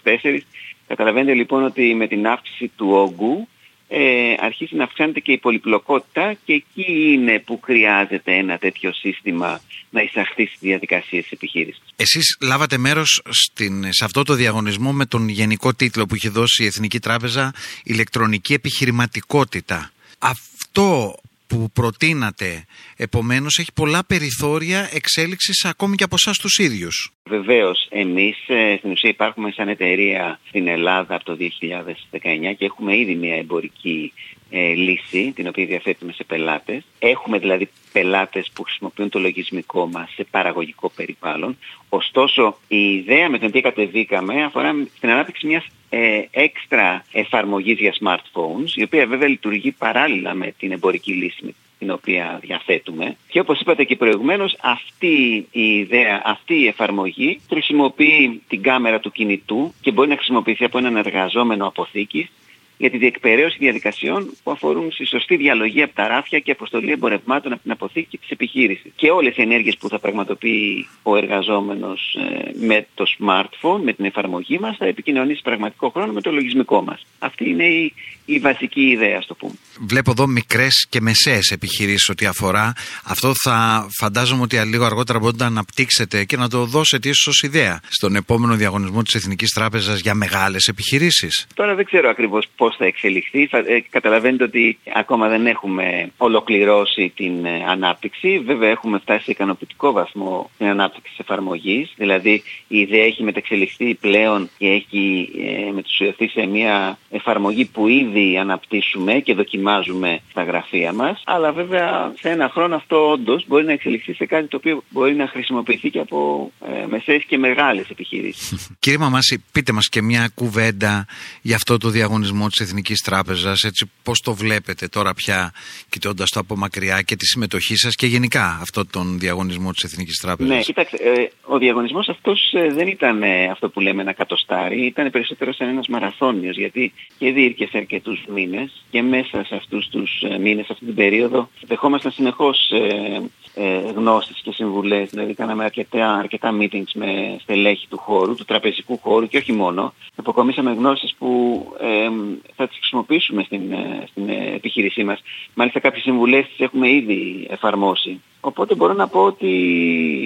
24. 0.02 0.38
Καταλαβαίνετε 0.86 1.34
λοιπόν 1.34 1.64
ότι 1.64 1.94
με 1.94 2.06
την 2.06 2.26
αύξηση 2.26 2.70
του 2.76 2.88
όγκου 2.90 3.48
ε, 3.88 4.34
αρχίζει 4.38 4.74
να 4.74 4.84
αυξάνεται 4.84 5.20
και 5.20 5.32
η 5.32 5.38
πολυπλοκότητα 5.38 6.36
και 6.44 6.52
εκεί 6.52 7.12
είναι 7.12 7.38
που 7.38 7.60
χρειάζεται 7.62 8.36
ένα 8.36 8.58
τέτοιο 8.58 8.92
σύστημα 8.92 9.60
να 9.90 10.02
εισαχθεί 10.02 10.46
στις 10.46 10.58
διαδικασίες 10.60 11.22
της 11.22 11.32
επιχείρησης. 11.32 11.82
Εσείς 11.96 12.36
λάβατε 12.40 12.78
μέρος 12.78 13.22
στην, 13.28 13.92
σε 13.92 14.04
αυτό 14.04 14.22
το 14.22 14.34
διαγωνισμό 14.34 14.92
με 14.92 15.06
τον 15.06 15.28
γενικό 15.28 15.74
τίτλο 15.74 16.06
που 16.06 16.14
είχε 16.14 16.28
δώσει 16.28 16.62
η 16.62 16.66
Εθνική 16.66 16.98
Τράπεζα 17.00 17.52
«Ηλεκτρονική 17.84 18.52
επιχειρηματικότητα». 18.52 19.90
Αυτό 20.18 21.14
που 21.48 21.70
προτείνατε 21.72 22.64
επομένως 22.96 23.58
έχει 23.58 23.72
πολλά 23.72 24.04
περιθώρια 24.06 24.88
εξέλιξης 24.92 25.64
ακόμη 25.64 25.96
και 25.96 26.04
από 26.04 26.14
εσάς 26.18 26.38
τους 26.38 26.58
ίδιους. 26.58 27.12
Βεβαίως, 27.28 27.86
εμείς 27.90 28.36
ε, 28.46 28.74
στην 28.78 28.90
ουσία 28.90 29.10
υπάρχουμε 29.10 29.50
σαν 29.50 29.68
εταιρεία 29.68 30.40
στην 30.48 30.66
Ελλάδα 30.66 31.14
από 31.14 31.24
το 31.24 31.36
2019 31.40 32.54
και 32.58 32.64
έχουμε 32.64 32.96
ήδη 32.96 33.14
μια 33.14 33.36
εμπορική 33.36 34.12
ε, 34.50 34.72
λύση 34.72 35.32
την 35.34 35.48
οποία 35.48 35.66
διαθέτουμε 35.66 36.12
σε 36.12 36.24
πελάτες. 36.24 36.82
Έχουμε 36.98 37.38
δηλαδή 37.38 37.68
πελάτες 37.92 38.50
που 38.54 38.62
χρησιμοποιούν 38.62 39.08
το 39.08 39.18
λογισμικό 39.18 39.86
μας 39.86 40.10
σε 40.14 40.24
παραγωγικό 40.30 40.90
περιβάλλον. 40.96 41.58
Ωστόσο 41.88 42.58
η 42.68 42.94
ιδέα 42.94 43.28
με 43.28 43.38
την 43.38 43.46
οποία 43.46 43.60
κατεβήκαμε 43.60 44.44
αφορά 44.44 44.74
στην 44.96 45.10
ανάπτυξη 45.10 45.46
μιας 45.46 45.66
ε, 45.90 46.22
έξτρα 46.30 47.04
εφαρμογής 47.12 47.78
για 47.78 47.94
smartphones 48.00 48.70
η 48.74 48.82
οποία 48.82 49.06
βέβαια 49.06 49.28
λειτουργεί 49.28 49.70
παράλληλα 49.70 50.34
με 50.34 50.54
την 50.58 50.72
εμπορική 50.72 51.12
λύση 51.12 51.54
την 51.78 51.90
οποία 51.90 52.38
διαθέτουμε. 52.42 53.16
Και 53.28 53.40
όπως 53.40 53.60
είπατε 53.60 53.84
και 53.84 53.96
προηγουμένως, 53.96 54.56
αυτή 54.60 55.46
η 55.50 55.78
ιδέα, 55.78 56.22
αυτή 56.24 56.54
η 56.54 56.66
εφαρμογή 56.66 57.40
χρησιμοποιεί 57.48 58.42
την 58.48 58.62
κάμερα 58.62 59.00
του 59.00 59.12
κινητού 59.12 59.74
και 59.80 59.90
μπορεί 59.90 60.08
να 60.08 60.16
χρησιμοποιηθεί 60.16 60.64
από 60.64 60.78
έναν 60.78 60.96
εργαζόμενο 60.96 61.66
αποθήκης 61.66 62.30
για 62.78 62.90
τη 62.90 62.98
διεκπαιρέωση 62.98 63.56
διαδικασιών 63.58 64.30
που 64.42 64.50
αφορούν 64.50 64.92
στη 64.92 65.06
σωστή 65.06 65.36
διαλογή 65.36 65.82
από 65.82 65.94
τα 65.94 66.06
ράφια 66.06 66.38
και 66.38 66.50
αποστολή 66.50 66.92
εμπορευμάτων 66.92 67.52
από 67.52 67.62
την 67.62 67.70
αποθήκη 67.70 68.18
της 68.18 68.30
επιχείρησης. 68.30 68.92
Και 68.96 69.10
όλες 69.10 69.36
οι 69.36 69.42
ενέργειες 69.42 69.76
που 69.76 69.88
θα 69.88 69.98
πραγματοποιεί 69.98 70.88
ο 71.02 71.16
εργαζόμενος 71.16 72.14
ε, 72.14 72.50
με 72.66 72.86
το 72.94 73.04
smartphone, 73.18 73.80
με 73.82 73.92
την 73.92 74.04
εφαρμογή 74.04 74.58
μας, 74.58 74.76
θα 74.76 74.86
επικοινωνήσει 74.86 75.42
πραγματικό 75.42 75.90
χρόνο 75.90 76.12
με 76.12 76.20
το 76.20 76.30
λογισμικό 76.32 76.82
μας. 76.82 77.06
Αυτή 77.18 77.48
είναι 77.50 77.64
η, 77.64 77.94
η 78.24 78.38
βασική 78.38 78.80
ιδέα, 78.80 79.16
ας 79.18 79.26
το 79.26 79.34
πούμε. 79.34 79.52
Βλέπω 79.80 80.10
εδώ 80.10 80.26
μικρές 80.26 80.86
και 80.88 81.00
μεσαίες 81.00 81.50
επιχειρήσεις 81.50 82.08
ό,τι 82.08 82.26
αφορά. 82.26 82.72
Αυτό 83.04 83.32
θα 83.42 83.86
φαντάζομαι 83.98 84.42
ότι 84.42 84.56
λίγο 84.56 84.84
αργότερα 84.84 85.18
μπορείτε 85.18 85.42
να 85.42 85.48
αναπτύξετε 85.48 86.24
και 86.24 86.36
να 86.36 86.48
το 86.48 86.64
δώσετε 86.64 87.08
ίσως 87.08 87.42
ω 87.42 87.46
ιδέα 87.46 87.80
στον 87.88 88.16
επόμενο 88.16 88.54
διαγωνισμό 88.54 89.02
της 89.02 89.14
Εθνικής 89.14 89.50
Τράπεζας 89.50 90.00
για 90.00 90.14
μεγάλες 90.14 90.66
επιχειρήσεις. 90.66 91.46
Τώρα 91.54 91.74
δεν 91.74 91.84
ξέρω 91.84 92.08
ακριβώς 92.08 92.46
πώς 92.56 92.67
θα 92.76 92.84
εξελιχθεί. 92.84 93.48
Ε, 93.50 93.80
καταλαβαίνετε 93.90 94.44
ότι 94.44 94.78
ακόμα 94.94 95.28
δεν 95.28 95.46
έχουμε 95.46 96.10
ολοκληρώσει 96.16 97.12
την 97.16 97.44
ε, 97.44 97.64
ανάπτυξη. 97.68 98.38
Βέβαια 98.38 98.70
έχουμε 98.70 98.98
φτάσει 98.98 99.24
σε 99.24 99.30
ικανοποιητικό 99.30 99.92
βαθμό 99.92 100.50
την 100.58 100.66
ανάπτυξη 100.66 101.10
της 101.10 101.18
εφαρμογής. 101.18 101.92
Δηλαδή 101.96 102.42
η 102.68 102.78
ιδέα 102.78 103.04
έχει 103.04 103.22
μεταξελιχθεί 103.22 103.94
πλέον 103.94 104.50
και 104.58 104.66
έχει 104.66 105.28
ε, 105.68 105.72
μετουσιωθεί 105.72 106.28
σε 106.28 106.46
μια 106.46 106.98
εφαρμογή 107.10 107.64
που 107.64 107.88
ήδη 107.88 108.38
αναπτύσσουμε 108.38 109.12
και 109.12 109.34
δοκιμάζουμε 109.34 110.20
στα 110.30 110.42
γραφεία 110.42 110.92
μας. 110.92 111.22
Αλλά 111.24 111.52
βέβαια 111.52 112.12
σε 112.20 112.28
ένα 112.28 112.48
χρόνο 112.48 112.74
αυτό 112.74 113.10
όντως 113.10 113.44
μπορεί 113.46 113.64
να 113.64 113.72
εξελιχθεί 113.72 114.14
σε 114.14 114.26
κάτι 114.26 114.46
το 114.46 114.56
οποίο 114.56 114.82
μπορεί 114.88 115.14
να 115.14 115.26
χρησιμοποιηθεί 115.28 115.90
και 115.90 115.98
από 115.98 116.50
ε, 116.66 116.86
μεσαίες 116.86 117.24
και 117.24 117.38
μεγάλες 117.38 117.88
επιχειρήσεις. 117.90 118.70
Κύριε 118.78 118.98
Μαμάση, 118.98 119.44
πείτε 119.52 119.72
μας 119.72 119.88
και 119.88 120.02
μια 120.02 120.30
κουβέντα 120.34 121.06
για 121.42 121.56
αυτό 121.56 121.78
το 121.78 121.88
διαγωνισμό 121.88 122.48
της 122.48 122.57
Εθνικής 122.60 123.00
Τράπεζας, 123.00 123.62
έτσι 123.62 123.90
πώς 124.02 124.20
το 124.20 124.34
βλέπετε 124.34 124.88
τώρα 124.88 125.14
πια 125.14 125.52
κοιτώντας 125.88 126.30
το 126.30 126.40
από 126.40 126.56
μακριά 126.56 127.02
και 127.02 127.16
τη 127.16 127.26
συμμετοχή 127.26 127.76
σας 127.76 127.94
και 127.94 128.06
γενικά 128.06 128.58
αυτό 128.60 128.86
τον 128.86 129.18
διαγωνισμό 129.18 129.72
της 129.72 129.82
Εθνικής 129.82 130.20
Τράπεζας; 130.20 130.56
Ναι, 130.56 130.62
κοιτάξτε, 130.62 130.96
ε, 130.96 131.28
ο 131.42 131.58
διαγωνισμός 131.58 132.08
αυτός 132.08 132.52
ε, 132.52 132.68
δεν 132.72 132.86
ήταν 132.86 133.22
ε, 133.22 133.44
αυτό 133.50 133.68
που 133.68 133.80
λέμε 133.80 134.02
ένα 134.02 134.12
κατοστάρι, 134.12 134.86
ήταν 134.86 135.10
περισσότερο 135.10 135.52
σαν 135.52 135.68
ένας 135.68 135.88
μαραθώνιος 135.88 136.56
γιατί 136.56 136.92
και 137.18 137.32
διήρκε 137.32 137.66
σε 137.66 137.76
αρκετούς 137.76 138.24
μήνες 138.34 138.84
και 138.90 139.02
μέσα 139.02 139.44
σε 139.44 139.54
αυτούς 139.54 139.88
τους 139.88 140.22
ε, 140.22 140.38
μήνες, 140.38 140.70
αυτή 140.70 140.84
την 140.84 140.94
περίοδο, 140.94 141.48
δεχόμασταν 141.66 142.12
συνεχώς 142.12 142.70
ε, 142.70 143.20
ε, 143.54 143.90
γνώσεις 143.94 144.40
και 144.42 144.52
συμβουλές, 144.52 145.10
δηλαδή 145.10 145.34
κάναμε 145.34 145.64
αρκετά, 145.64 146.14
αρκετά 146.14 146.56
meetings 146.60 146.92
με 146.94 147.36
στελέχη 147.40 147.86
του 147.88 147.98
χώρου, 147.98 148.34
του 148.34 148.44
τραπεζικού 148.44 148.98
χώρου 148.98 149.28
και 149.28 149.36
όχι 149.36 149.52
μόνο. 149.52 149.94
Αποκομίσαμε 150.16 150.72
γνώσεις 150.72 151.14
που 151.18 151.62
ε, 151.80 152.10
θα 152.56 152.68
τις 152.68 152.76
χρησιμοποιήσουμε 152.76 153.42
στην, 153.42 153.72
ε, 153.72 154.06
στην 154.10 154.28
ε, 154.28 154.54
επιχείρησή 154.54 155.04
μας. 155.04 155.20
Μάλιστα 155.54 155.80
κάποιες 155.80 156.02
συμβουλές 156.02 156.46
τις 156.46 156.58
έχουμε 156.58 156.90
ήδη 156.90 157.46
εφαρμόσει. 157.50 158.22
Οπότε 158.40 158.74
μπορώ 158.74 158.92
να 158.92 159.08
πω 159.08 159.20
ότι 159.20 159.48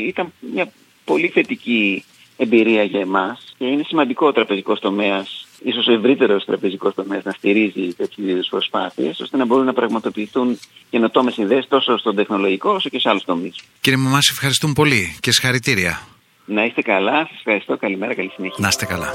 ήταν 0.08 0.32
μια 0.54 0.72
πολύ 1.04 1.28
θετική 1.28 2.04
εμπειρία 2.36 2.82
για 2.82 3.00
εμάς 3.00 3.54
και 3.58 3.66
είναι 3.66 3.82
σημαντικό 3.86 4.26
ο 4.26 4.32
τραπεζικός 4.32 4.80
τομέας 4.80 5.46
ίσως 5.64 5.86
ο 5.86 5.92
ευρύτερος 5.92 6.44
τραπεζικός 6.44 6.94
τομέας 6.94 7.24
να 7.24 7.32
στηρίζει 7.32 7.94
τέτοιου 7.94 8.28
είδους 8.28 8.48
προσπάθειες, 8.48 9.20
ώστε 9.20 9.36
να 9.36 9.44
μπορούν 9.44 9.64
να 9.64 9.72
πραγματοποιηθούν 9.72 10.58
καινοτόμες 10.90 11.36
ιδέες 11.36 11.66
τόσο 11.68 11.98
στον 11.98 12.14
τεχνολογικό 12.14 12.70
όσο 12.70 12.88
και 12.88 12.98
σε 12.98 13.08
άλλους 13.08 13.24
τομείς. 13.24 13.60
Κύριε 13.80 13.98
Μαμάση, 13.98 14.30
ευχαριστούμε 14.32 14.72
πολύ 14.72 15.16
και 15.20 15.32
συγχαρητήρια. 15.32 16.00
Να 16.44 16.64
είστε 16.64 16.82
καλά, 16.82 17.18
σας 17.18 17.36
ευχαριστώ. 17.38 17.76
Καλημέρα, 17.76 18.14
καλή 18.14 18.30
συνέχεια. 18.34 18.56
Να 18.58 18.68
είστε 18.68 18.86
καλά. 18.86 19.12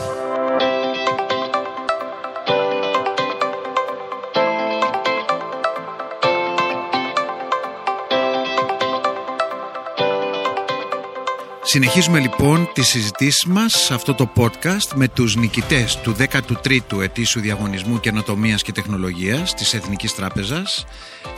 Συνεχίζουμε 11.70 12.20
λοιπόν 12.20 12.70
τις 12.74 12.88
συζητήσεις 12.88 13.46
μας 13.46 13.74
σε 13.74 13.94
αυτό 13.94 14.14
το 14.14 14.32
podcast 14.36 14.96
με 14.96 15.08
τους 15.08 15.36
νικητές 15.36 16.00
του 16.02 16.16
13ου 16.20 17.02
ετήσιου 17.02 17.42
διαγωνισμού 17.42 18.00
καινοτομίας 18.00 18.62
και 18.62 18.72
τεχνολογίας 18.72 19.54
της 19.54 19.74
Εθνικής 19.74 20.16
Τράπεζας 20.16 20.86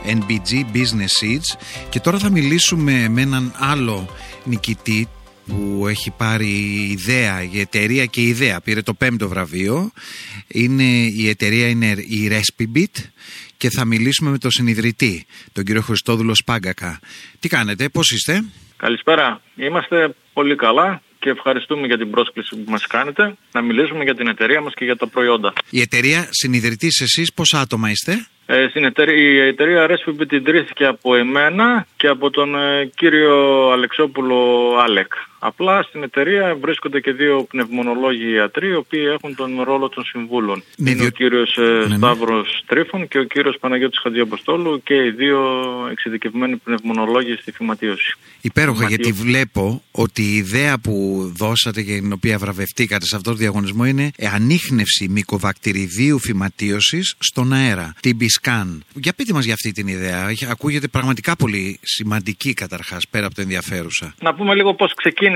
NBG 0.06 0.66
Business 0.74 1.22
Seeds 1.22 1.62
και 1.90 2.00
τώρα 2.00 2.20
θα 2.20 2.30
μιλήσουμε 2.30 3.10
με 3.10 3.22
έναν 3.22 3.54
άλλο 3.58 4.16
νικητή 4.44 5.08
που 5.46 5.88
έχει 5.88 6.12
πάρει 6.12 6.50
ιδέα, 6.90 7.44
η 7.44 7.60
εταιρεία 7.60 8.06
και 8.06 8.22
η 8.22 8.28
ιδέα, 8.28 8.62
πήρε 8.62 8.82
το 8.82 8.94
πέμπτο 8.94 9.28
βραβείο. 9.28 9.92
Είναι, 10.48 10.84
η 11.06 11.30
εταιρεία 11.30 11.68
είναι 11.68 11.88
η 11.88 12.32
Respibit 12.32 13.04
και 13.58 13.70
θα 13.70 13.86
μιλήσουμε 13.86 14.30
με 14.30 14.38
τον 14.38 14.52
συνειδητή, 14.52 15.26
τον 15.52 15.64
κύριο 15.64 15.82
Χριστόδουλο 15.82 16.36
Σπάγκακα. 16.36 17.00
Τι 17.40 17.48
κάνετε, 17.48 17.90
πώς 17.90 18.12
είστε; 18.12 18.44
Καλησπέρα. 18.80 19.42
Είμαστε 19.56 20.16
πολύ 20.34 20.56
καλά 20.56 21.02
και 21.20 21.30
ευχαριστούμε 21.30 21.88
για 21.88 21.98
την 21.98 22.10
πρόσκληση 22.10 22.56
που 22.56 22.72
μας 22.72 22.88
κάνετε 22.88 23.36
να 23.52 23.62
μιλήσουμε 23.62 24.04
για 24.04 24.16
την 24.16 24.28
εταιρεία 24.28 24.62
μας 24.62 24.74
και 24.74 24.86
για 24.86 24.96
τα 24.96 25.08
προϊόντα. 25.08 25.54
Η 25.70 25.82
εταιρεία 25.82 26.28
συνειδητής 26.30 27.02
εσείς 27.02 27.34
πόσα 27.34 27.60
άτομα 27.60 27.90
είστε; 27.90 28.28
Ε, 28.46 28.68
στην 28.70 28.84
εταιρεία, 28.84 29.44
η 29.44 29.48
εταιρεία 29.48 29.86
Recipe 29.90 30.32
ιδρύθηκε 30.32 30.86
από 30.86 31.16
εμένα 31.16 31.88
και 31.98 32.08
από 32.08 32.30
τον 32.30 32.56
ε, 32.56 32.86
κύριο 32.96 33.70
Αλεξόπουλο 33.72 34.38
Άλεκ. 34.84 35.14
Απλά 35.40 35.84
στην 35.84 36.04
εταιρεία 36.04 36.58
βρίσκονται 36.62 37.00
και 37.00 37.12
δύο 37.12 37.44
πνευμονολόγοι 37.44 38.32
ιατροί, 38.34 38.68
οι 38.68 38.74
οποίοι 38.76 39.04
έχουν 39.14 39.36
τον 39.36 39.62
ρόλο 39.62 39.90
των 39.90 40.04
συμβούλων. 40.04 40.64
Ναι, 40.78 40.90
Είναι 40.90 41.00
διο- 41.00 41.08
ο 41.08 41.12
κύριος 41.12 41.58
ε, 41.58 41.62
Ναι, 41.62 41.86
ναι. 41.88 41.96
Σταύρος 41.96 42.64
Τρίφων 42.66 43.08
και 43.08 43.18
ο 43.20 43.24
κύριος 43.24 43.58
Παναγιώτης 43.60 44.00
Χατζιαποστόλου 44.04 44.82
και 44.84 44.94
οι 44.94 45.10
δύο 45.12 45.40
εξειδικευμένοι 45.92 46.56
πνευμονολόγοι 46.58 47.34
στη 47.42 47.52
φυματίωση. 47.52 48.16
Υπέροχα, 48.42 48.82
Ματιού. 48.82 48.96
γιατί 48.96 49.12
βλέπω 49.22 49.84
ότι 49.92 50.22
η 50.22 50.36
ιδέα 50.36 50.78
που 50.80 50.94
δώσατε 51.38 51.82
και 51.82 51.94
την 52.00 52.12
οποία 52.14 52.38
βραβευτήκατε 52.38 53.06
σε 53.06 53.16
αυτό 53.16 53.32
το 53.32 53.36
διαγωνισμό 53.38 53.86
είναι 53.86 54.12
ανείχνευση 54.34 55.08
μικοβακτηριδίου 55.10 56.20
φυματίωσης 56.20 57.16
στον 57.20 57.54
αέρα, 57.54 57.94
την 58.00 58.18
Biscan. 58.22 58.78
Για 58.94 59.14
πείτε 59.14 59.34
μας 59.34 59.46
για 59.46 59.54
αυτή 59.54 59.72
την 59.72 59.88
ιδέα. 59.88 60.30
Έχει- 60.30 60.46
Ακούγεται 60.50 60.88
πραγματικά 60.88 61.36
πολύ 61.36 61.80
σημαντική 61.82 62.54
καταρχάς, 62.54 63.08
πέρα 63.10 63.26
από 63.26 63.36
το 63.36 63.42
ενδιαφέρουσα. 63.42 64.14
Να 64.22 64.34
πούμε 64.34 64.56
λίγο 64.56 64.74
πώς 64.74 64.94
ξεκίνησε 64.96 65.28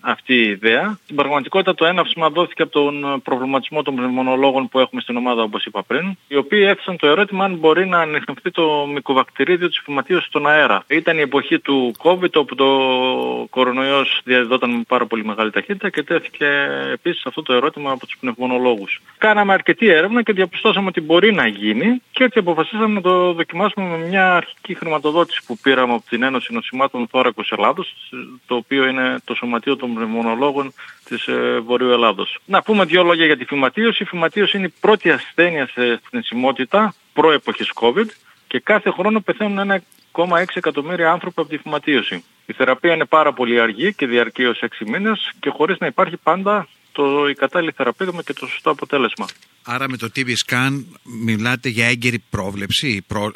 αυτή 0.00 0.34
η 0.34 0.48
ιδέα. 0.48 0.98
Στην 1.02 1.16
πραγματικότητα 1.16 1.74
το 1.74 1.86
έναυσμα 1.86 2.30
δόθηκε 2.30 2.62
από 2.62 2.72
τον 2.72 3.04
ε, 3.04 3.18
προβληματισμό 3.22 3.82
των 3.82 3.94
πνευμονολόγων 3.94 4.68
που 4.68 4.78
έχουμε 4.78 5.00
στην 5.00 5.16
ομάδα 5.16 5.42
όπως 5.42 5.64
είπα 5.64 5.82
πριν, 5.82 6.16
οι 6.28 6.36
οποίοι 6.36 6.64
έθεσαν 6.68 6.96
το 6.96 7.06
ερώτημα 7.06 7.44
αν 7.44 7.54
μπορεί 7.54 7.86
να 7.86 7.98
ανοιχνευτεί 7.98 8.50
το 8.50 8.86
μικοβακτηρίδιο 8.92 9.68
της 9.68 9.80
φυματίωσης 9.84 10.26
στον 10.28 10.48
αέρα. 10.48 10.84
Ήταν 10.86 11.18
η 11.18 11.20
εποχή 11.20 11.58
του 11.58 11.94
COVID 12.02 12.32
όπου 12.34 12.54
το 12.54 12.66
κορονοϊός 13.50 14.20
διαδιδόταν 14.24 14.70
με 14.70 14.82
πάρα 14.88 15.06
πολύ 15.06 15.24
μεγάλη 15.24 15.50
ταχύτητα 15.50 15.90
και 15.90 16.02
τέθηκε 16.02 16.46
επίσης 16.92 17.26
αυτό 17.26 17.42
το 17.42 17.52
ερώτημα 17.52 17.90
από 17.90 18.06
τους 18.06 18.16
πνευμονολόγους. 18.20 19.00
Κάναμε 19.18 19.52
αρκετή 19.52 19.88
έρευνα 19.88 20.22
και 20.22 20.32
διαπιστώσαμε 20.32 20.86
ότι 20.86 21.00
μπορεί 21.00 21.32
να 21.32 21.46
γίνει 21.46 22.02
και 22.10 22.24
έτσι 22.24 22.38
αποφασίσαμε 22.38 22.94
να 22.94 23.00
το 23.00 23.32
δοκιμάσουμε 23.32 23.86
με 23.86 24.06
μια 24.06 24.36
αρχική 24.36 24.74
χρηματοδότηση 24.74 25.40
που 25.46 25.58
πήραμε 25.62 25.92
από 25.92 26.04
την 26.08 26.22
Ένωση 26.22 26.52
Νοσημάτων 26.52 27.06
Θώρακος 27.10 27.52
Ελλάδος, 27.52 27.94
το 28.46 28.54
οποίο 28.54 28.86
είναι 28.86 29.18
το 29.24 29.34
Σωματείο 29.38 29.76
των 29.76 29.94
Πνευμονολόγων 29.94 30.72
της 31.04 31.26
ε, 31.26 31.58
Βορείου 31.58 31.90
Ελλάδος. 31.90 32.38
Να 32.44 32.62
πούμε 32.62 32.84
δύο 32.84 33.02
λόγια 33.02 33.26
για 33.26 33.36
τη 33.36 33.44
φυματίωση. 33.44 34.02
Η 34.02 34.06
φυματίωση 34.06 34.56
είναι 34.56 34.66
η 34.66 34.74
πρώτη 34.80 35.10
ασθένεια 35.10 35.68
σε 35.72 36.00
θνησιμότητα 36.10 36.94
προ-εποχής 37.12 37.70
COVID 37.74 38.08
και 38.46 38.60
κάθε 38.60 38.90
χρόνο 38.90 39.20
πεθαίνουν 39.20 39.82
1,6 40.12 40.44
εκατομμύρια 40.54 41.10
άνθρωποι 41.10 41.40
από 41.40 41.48
τη 41.48 41.56
φυματίωση. 41.56 42.24
Η 42.46 42.52
θεραπεία 42.52 42.94
είναι 42.94 43.04
πάρα 43.04 43.32
πολύ 43.32 43.60
αργή 43.60 43.94
και 43.94 44.06
διαρκεί 44.06 44.44
ως 44.44 44.58
6 44.62 44.66
μήνες 44.86 45.32
και 45.40 45.50
χωρίς 45.50 45.78
να 45.78 45.86
υπάρχει 45.86 46.16
πάντα 46.16 46.68
το, 46.92 47.28
η 47.28 47.34
κατάλληλη 47.34 47.72
θεραπεία 47.76 48.12
με 48.12 48.22
και 48.22 48.32
το 48.32 48.46
σωστό 48.46 48.70
αποτέλεσμα. 48.70 49.26
Άρα 49.64 49.88
με 49.88 49.96
το 49.96 50.08
TB 50.16 50.28
Scan 50.46 50.84
μιλάτε 51.24 51.68
για 51.68 51.86
έγκαιρη 51.86 52.22
πρόβλεψη, 52.30 52.88
η 52.88 53.02
προ... 53.02 53.32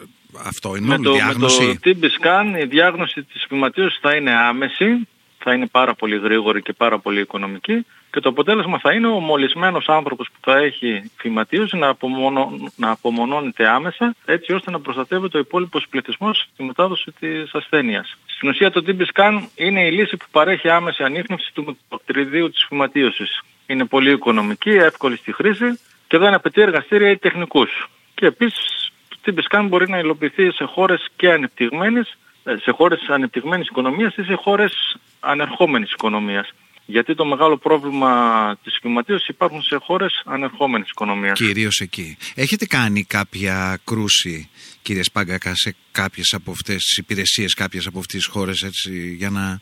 αυτό 0.46 0.76
είναι 0.76 0.86
Με 0.86 0.94
όλη 0.94 1.04
το, 1.04 1.10
με 1.10 1.16
διάγνωση; 1.16 1.78
το 1.82 1.90
TB 1.90 2.04
scan 2.04 2.62
η 2.62 2.64
διάγνωση 2.64 3.22
της 3.22 3.44
φυματίωσης 3.48 3.98
θα 4.00 4.14
είναι 4.16 4.32
άμεση, 4.32 5.08
θα 5.42 5.52
είναι 5.52 5.66
πάρα 5.66 5.94
πολύ 5.94 6.18
γρήγορη 6.18 6.62
και 6.62 6.72
πάρα 6.72 6.98
πολύ 6.98 7.20
οικονομική 7.20 7.87
και 8.12 8.20
το 8.20 8.28
αποτέλεσμα 8.28 8.78
θα 8.78 8.92
είναι 8.92 9.07
ο 9.07 9.20
μολυσμένος 9.20 9.88
άνθρωπος 9.88 10.28
που 10.33 10.38
θα 10.50 10.59
έχει 10.59 11.11
φυματίωση 11.16 11.76
να, 11.76 11.88
απομονω... 11.88 12.70
να 12.76 12.90
απομονώνεται 12.90 13.68
άμεσα 13.68 14.14
έτσι 14.24 14.52
ώστε 14.52 14.70
να 14.70 14.81
προστατεύεται 14.81 15.37
ο 15.37 15.40
υπόλοιπος 15.40 15.87
πληθυσμός 15.90 16.48
στη 16.52 16.62
μετάδοση 16.62 17.12
της 17.20 17.55
ασθένειας. 17.55 18.16
Στην 18.26 18.48
ουσία 18.48 18.70
το 18.70 18.85
TB 18.87 19.02
scan 19.14 19.42
είναι 19.55 19.87
η 19.87 19.90
λύση 19.90 20.16
που 20.16 20.24
παρέχει 20.31 20.68
άμεση 20.68 21.02
ανείχνευση 21.02 21.52
του 21.55 21.64
μικροκτηριδίου 21.64 22.50
της 22.50 22.64
φυματίωσης. 22.68 23.42
Είναι 23.66 23.85
πολύ 23.85 24.11
οικονομική, 24.11 24.70
εύκολη 24.70 25.16
στη 25.16 25.33
χρήση 25.33 25.78
και 26.09 26.18
δεν 26.18 26.35
απαιτεί 26.35 26.61
εργαστήρια 26.61 27.11
ή 27.11 27.16
τεχνικούς. 27.16 27.88
Και 28.14 28.26
επίσης 28.26 28.92
TBSCAN 29.24 29.66
μπορεί 29.68 29.88
να 29.88 29.98
υλοποιηθεί 29.98 30.50
σε 30.50 30.64
χώρες 30.64 31.07
και 31.16 31.31
ανεπτυγμένες, 31.31 32.09
ε, 32.09 32.16
σε 32.44 32.70
χώρες 32.70 33.00
ανεπτυγμένης 33.09 33.68
οικονομίας 33.68 34.16
ή 34.16 34.22
σε 34.22 34.35
χώρες 34.35 34.96
ανερχόμενης 35.20 35.92
οικονομίας. 35.92 36.52
Γιατί 36.87 37.14
το 37.14 37.24
μεγάλο 37.24 37.57
πρόβλημα 37.59 38.57
της 38.62 38.78
κλιματίας 38.81 39.26
υπάρχουν 39.26 39.62
σε 39.62 39.76
χώρες 39.76 40.22
ανερχόμενης 40.24 40.88
οικονομίας. 40.88 41.38
Κυρίως 41.38 41.81
εκεί. 41.81 42.16
Έχετε 42.35 42.66
κάνει 42.66 43.05
κάποια 43.05 43.78
κρούση, 43.85 44.48
κύριε 44.83 45.02
Σπάγκακα, 45.02 45.55
σε 45.55 45.74
κάποιες 45.92 46.33
από 46.33 46.50
αυτές 46.50 46.76
τις 46.76 46.96
υπηρεσίες, 46.96 47.55
κάποιες 47.55 47.87
από 47.87 47.98
αυτές 47.98 48.22
τις 48.22 48.33
χώρες, 48.33 48.62
έτσι, 48.62 49.14
για 49.18 49.31
να, 49.31 49.61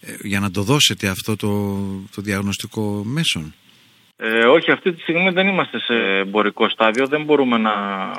ε, 0.00 0.16
για 0.22 0.40
να 0.40 0.50
το 0.50 0.62
δώσετε 0.62 1.08
αυτό 1.08 1.36
το, 1.36 1.76
το 2.14 2.22
διαγνωστικό 2.22 3.02
μέσον; 3.04 3.54
Ε, 4.20 4.44
όχι, 4.44 4.70
αυτή 4.70 4.92
τη 4.92 5.00
στιγμή 5.00 5.30
δεν 5.30 5.46
είμαστε 5.46 5.80
σε 5.80 5.94
εμπορικό 5.94 6.68
στάδιο, 6.68 7.06
δεν 7.06 7.24
μπορούμε 7.24 7.58
να 7.58 7.72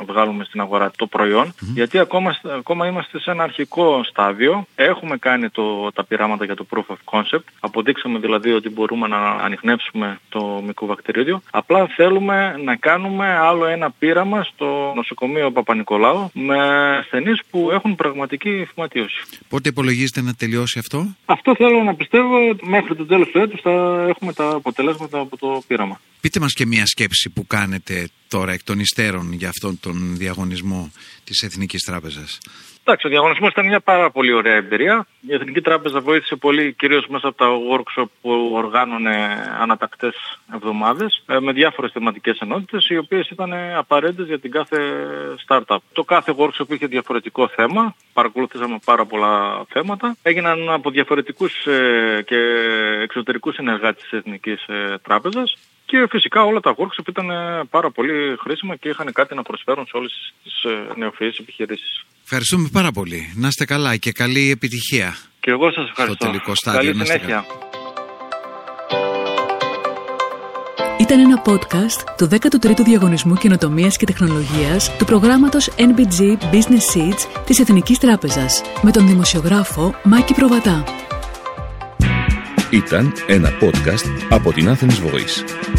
βγάλουμε 0.06 0.44
στην 0.44 0.62
αγορά 0.62 0.92
το 0.96 1.08
προϊον 1.08 1.54
γιατί 1.74 2.00
ακόμα, 2.00 2.36
ακόμα 2.58 2.88
είμαστε 2.88 3.20
σε 3.20 3.32
ένα 3.32 3.44
αρχικό 3.44 4.04
στάδιο. 4.04 4.66
Έχουμε 4.76 5.18
κάνει 5.18 5.50
το, 5.50 5.92
τα 5.92 6.04
πειράματα 6.04 6.46
για 6.46 6.56
το 6.56 6.66
proof 6.70 6.94
of 6.94 7.20
concept, 7.20 7.44
αποδείξαμε 7.60 8.20
δηλαδή 8.20 8.52
ότι 8.52 8.70
μπορούμε 8.70 9.08
να 9.08 9.18
ανοιχνεύσουμε 9.18 10.20
το 10.30 10.62
μικροβακτηρίωδιο. 10.66 11.42
Απλά 11.52 11.88
θέλουμε 11.88 12.56
να 12.64 12.76
κάνουμε 12.76 13.28
άλλο 13.38 13.66
ένα 13.66 13.92
πείραμα 14.00 14.44
στο 14.44 14.94
νοσοκομείο 14.96 15.52
Παπα-Νικολάου 15.52 16.30
με 16.34 16.58
ασθενείς 16.98 17.42
που 17.50 17.70
έχουν 17.72 17.96
πραγματική 17.96 18.68
φυματίωση. 18.74 19.24
Πότε 19.50 19.70
υπολογίζετε 19.70 20.22
να 20.22 20.34
τελειώσει 20.34 20.80
αυτό; 20.80 21.06
Αυτό 21.26 21.56
θέλω 21.56 21.84
να 21.84 21.96
πιστεύω 21.96 22.36
μέχρι 22.62 22.96
το 22.96 23.06
τέλος 23.06 23.30
του 23.30 23.40
έτους 23.40 23.62
θα 23.62 24.06
έχουμε 24.10 24.34
τα 24.34 24.50
αποτελέσματα 24.50 25.20
από 25.20 25.38
το 25.38 25.62
πείραμα. 25.68 25.89
Πείτε 26.22 26.40
μας 26.40 26.54
και 26.54 26.66
μια 26.66 26.86
σκέψη 26.86 27.30
που 27.30 27.48
κάνετε 27.48 28.10
τώρα 28.28 28.52
εκ 28.52 28.64
των 28.64 28.80
υστέρων 28.80 29.34
για 29.34 29.50
αυτόν 29.50 29.80
τον 29.80 30.18
διαγωνισμό 30.18 30.92
της 31.24 31.42
Εθνικής 31.42 31.84
Τράπεζας. 31.84 32.40
Εντάξει, 32.84 33.08
ο 33.08 33.10
διαγωνισμός 33.10 33.52
ήταν 33.52 33.66
μια 33.66 33.80
πάρα 33.80 34.12
πολύ 34.12 34.34
ωραία 34.34 34.56
εμπειρία. 34.56 35.08
Η 35.28 35.34
Εθνική 35.34 35.62
Τράπεζα 35.62 36.00
βοήθησε 36.00 36.36
πολύ, 36.36 36.74
κυρίως 36.74 37.08
μέσα 37.08 37.28
από 37.28 37.38
τα 37.38 37.48
workshop 37.72 38.06
που 38.22 38.50
οργάνωνε 38.54 39.16
ανατακτές 39.60 40.40
εβδομάδες, 40.54 41.24
ε, 41.28 41.40
με 41.40 41.52
διάφορες 41.52 41.92
θεματικές 41.92 42.40
ενότητες, 42.40 42.90
οι 42.90 42.98
οποίες 42.98 43.30
ήταν 43.30 43.54
απαραίτητες 43.54 44.28
για 44.28 44.40
την 44.40 44.52
κάθε 44.52 44.78
startup. 45.48 45.78
Το 45.92 46.04
κάθε 46.04 46.34
workshop 46.38 46.70
είχε 46.70 46.86
διαφορετικό 46.86 47.48
θέμα. 47.48 47.96
Παρακολουθήσαμε 48.14 48.80
πάρα 48.86 49.06
πολλά 49.06 49.66
θέματα. 49.70 50.16
Έγιναν 50.22 50.70
από 50.70 50.90
διαφορετικούς 50.90 51.66
ε, 51.66 52.24
και 52.26 52.38
εξωτερικούς 53.04 53.56
συνεργάτες 53.56 54.02
της 54.02 54.12
Εθνικής 54.12 54.68
ε, 54.68 54.98
Τράπεζας. 55.02 55.58
Και 55.92 56.08
φυσικά 56.10 56.44
όλα 56.44 56.60
τα 56.60 56.76
workshop 56.78 57.08
ήταν 57.08 57.28
πάρα 57.70 57.90
πολύ 57.92 58.38
χρήσιμα 58.44 58.76
και 58.76 58.90
είχαν 58.90 59.12
κάτι 59.14 59.36
να 59.36 59.44
προσφέρουν 59.44 59.86
σε 59.86 59.98
όλες 59.98 60.34
τις 60.44 60.54
νεοφυείς 60.96 61.38
επιχειρήσεις. 61.38 62.04
Ευχαριστούμε 62.24 62.70
πάρα 62.72 62.92
πολύ. 62.92 63.34
Να 63.36 63.48
είστε 63.48 63.66
καλά 63.66 63.98
και 63.98 64.12
καλή 64.12 64.52
επιτυχία. 64.52 65.18
Και 65.40 65.52
εγώ 65.52 65.72
σας 65.72 65.90
ευχαριστώ. 65.90 66.16
Στο 66.16 66.26
τελικό 66.26 66.56
στάδιο. 66.56 66.92
Καλή 66.92 67.06
συνέχεια. 67.06 67.46
Ήταν 71.00 71.20
ένα 71.20 71.42
podcast 71.46 72.00
του 72.18 72.28
13ου 72.32 72.84
Διαγωνισμού 72.86 73.36
Καινοτομίας 73.36 73.98
και 73.98 74.06
Τεχνολογίας 74.06 74.98
του 74.98 75.06
προγράμματος 75.06 75.70
NBG 75.78 76.20
Business 76.54 76.86
Seeds 76.94 77.44
της 77.46 77.60
Εθνικής 77.60 77.98
Τράπεζας 77.98 78.62
με 78.82 78.92
τον 78.92 79.08
δημοσιογράφο 79.08 79.96
Μάκη 80.04 80.34
Προβατά. 80.34 80.84
Ήταν 82.72 83.14
ένα 83.28 83.50
podcast 83.62 84.26
από 84.30 84.54
την 84.54 84.68
Athens 84.70 85.08
Voice. 85.08 85.79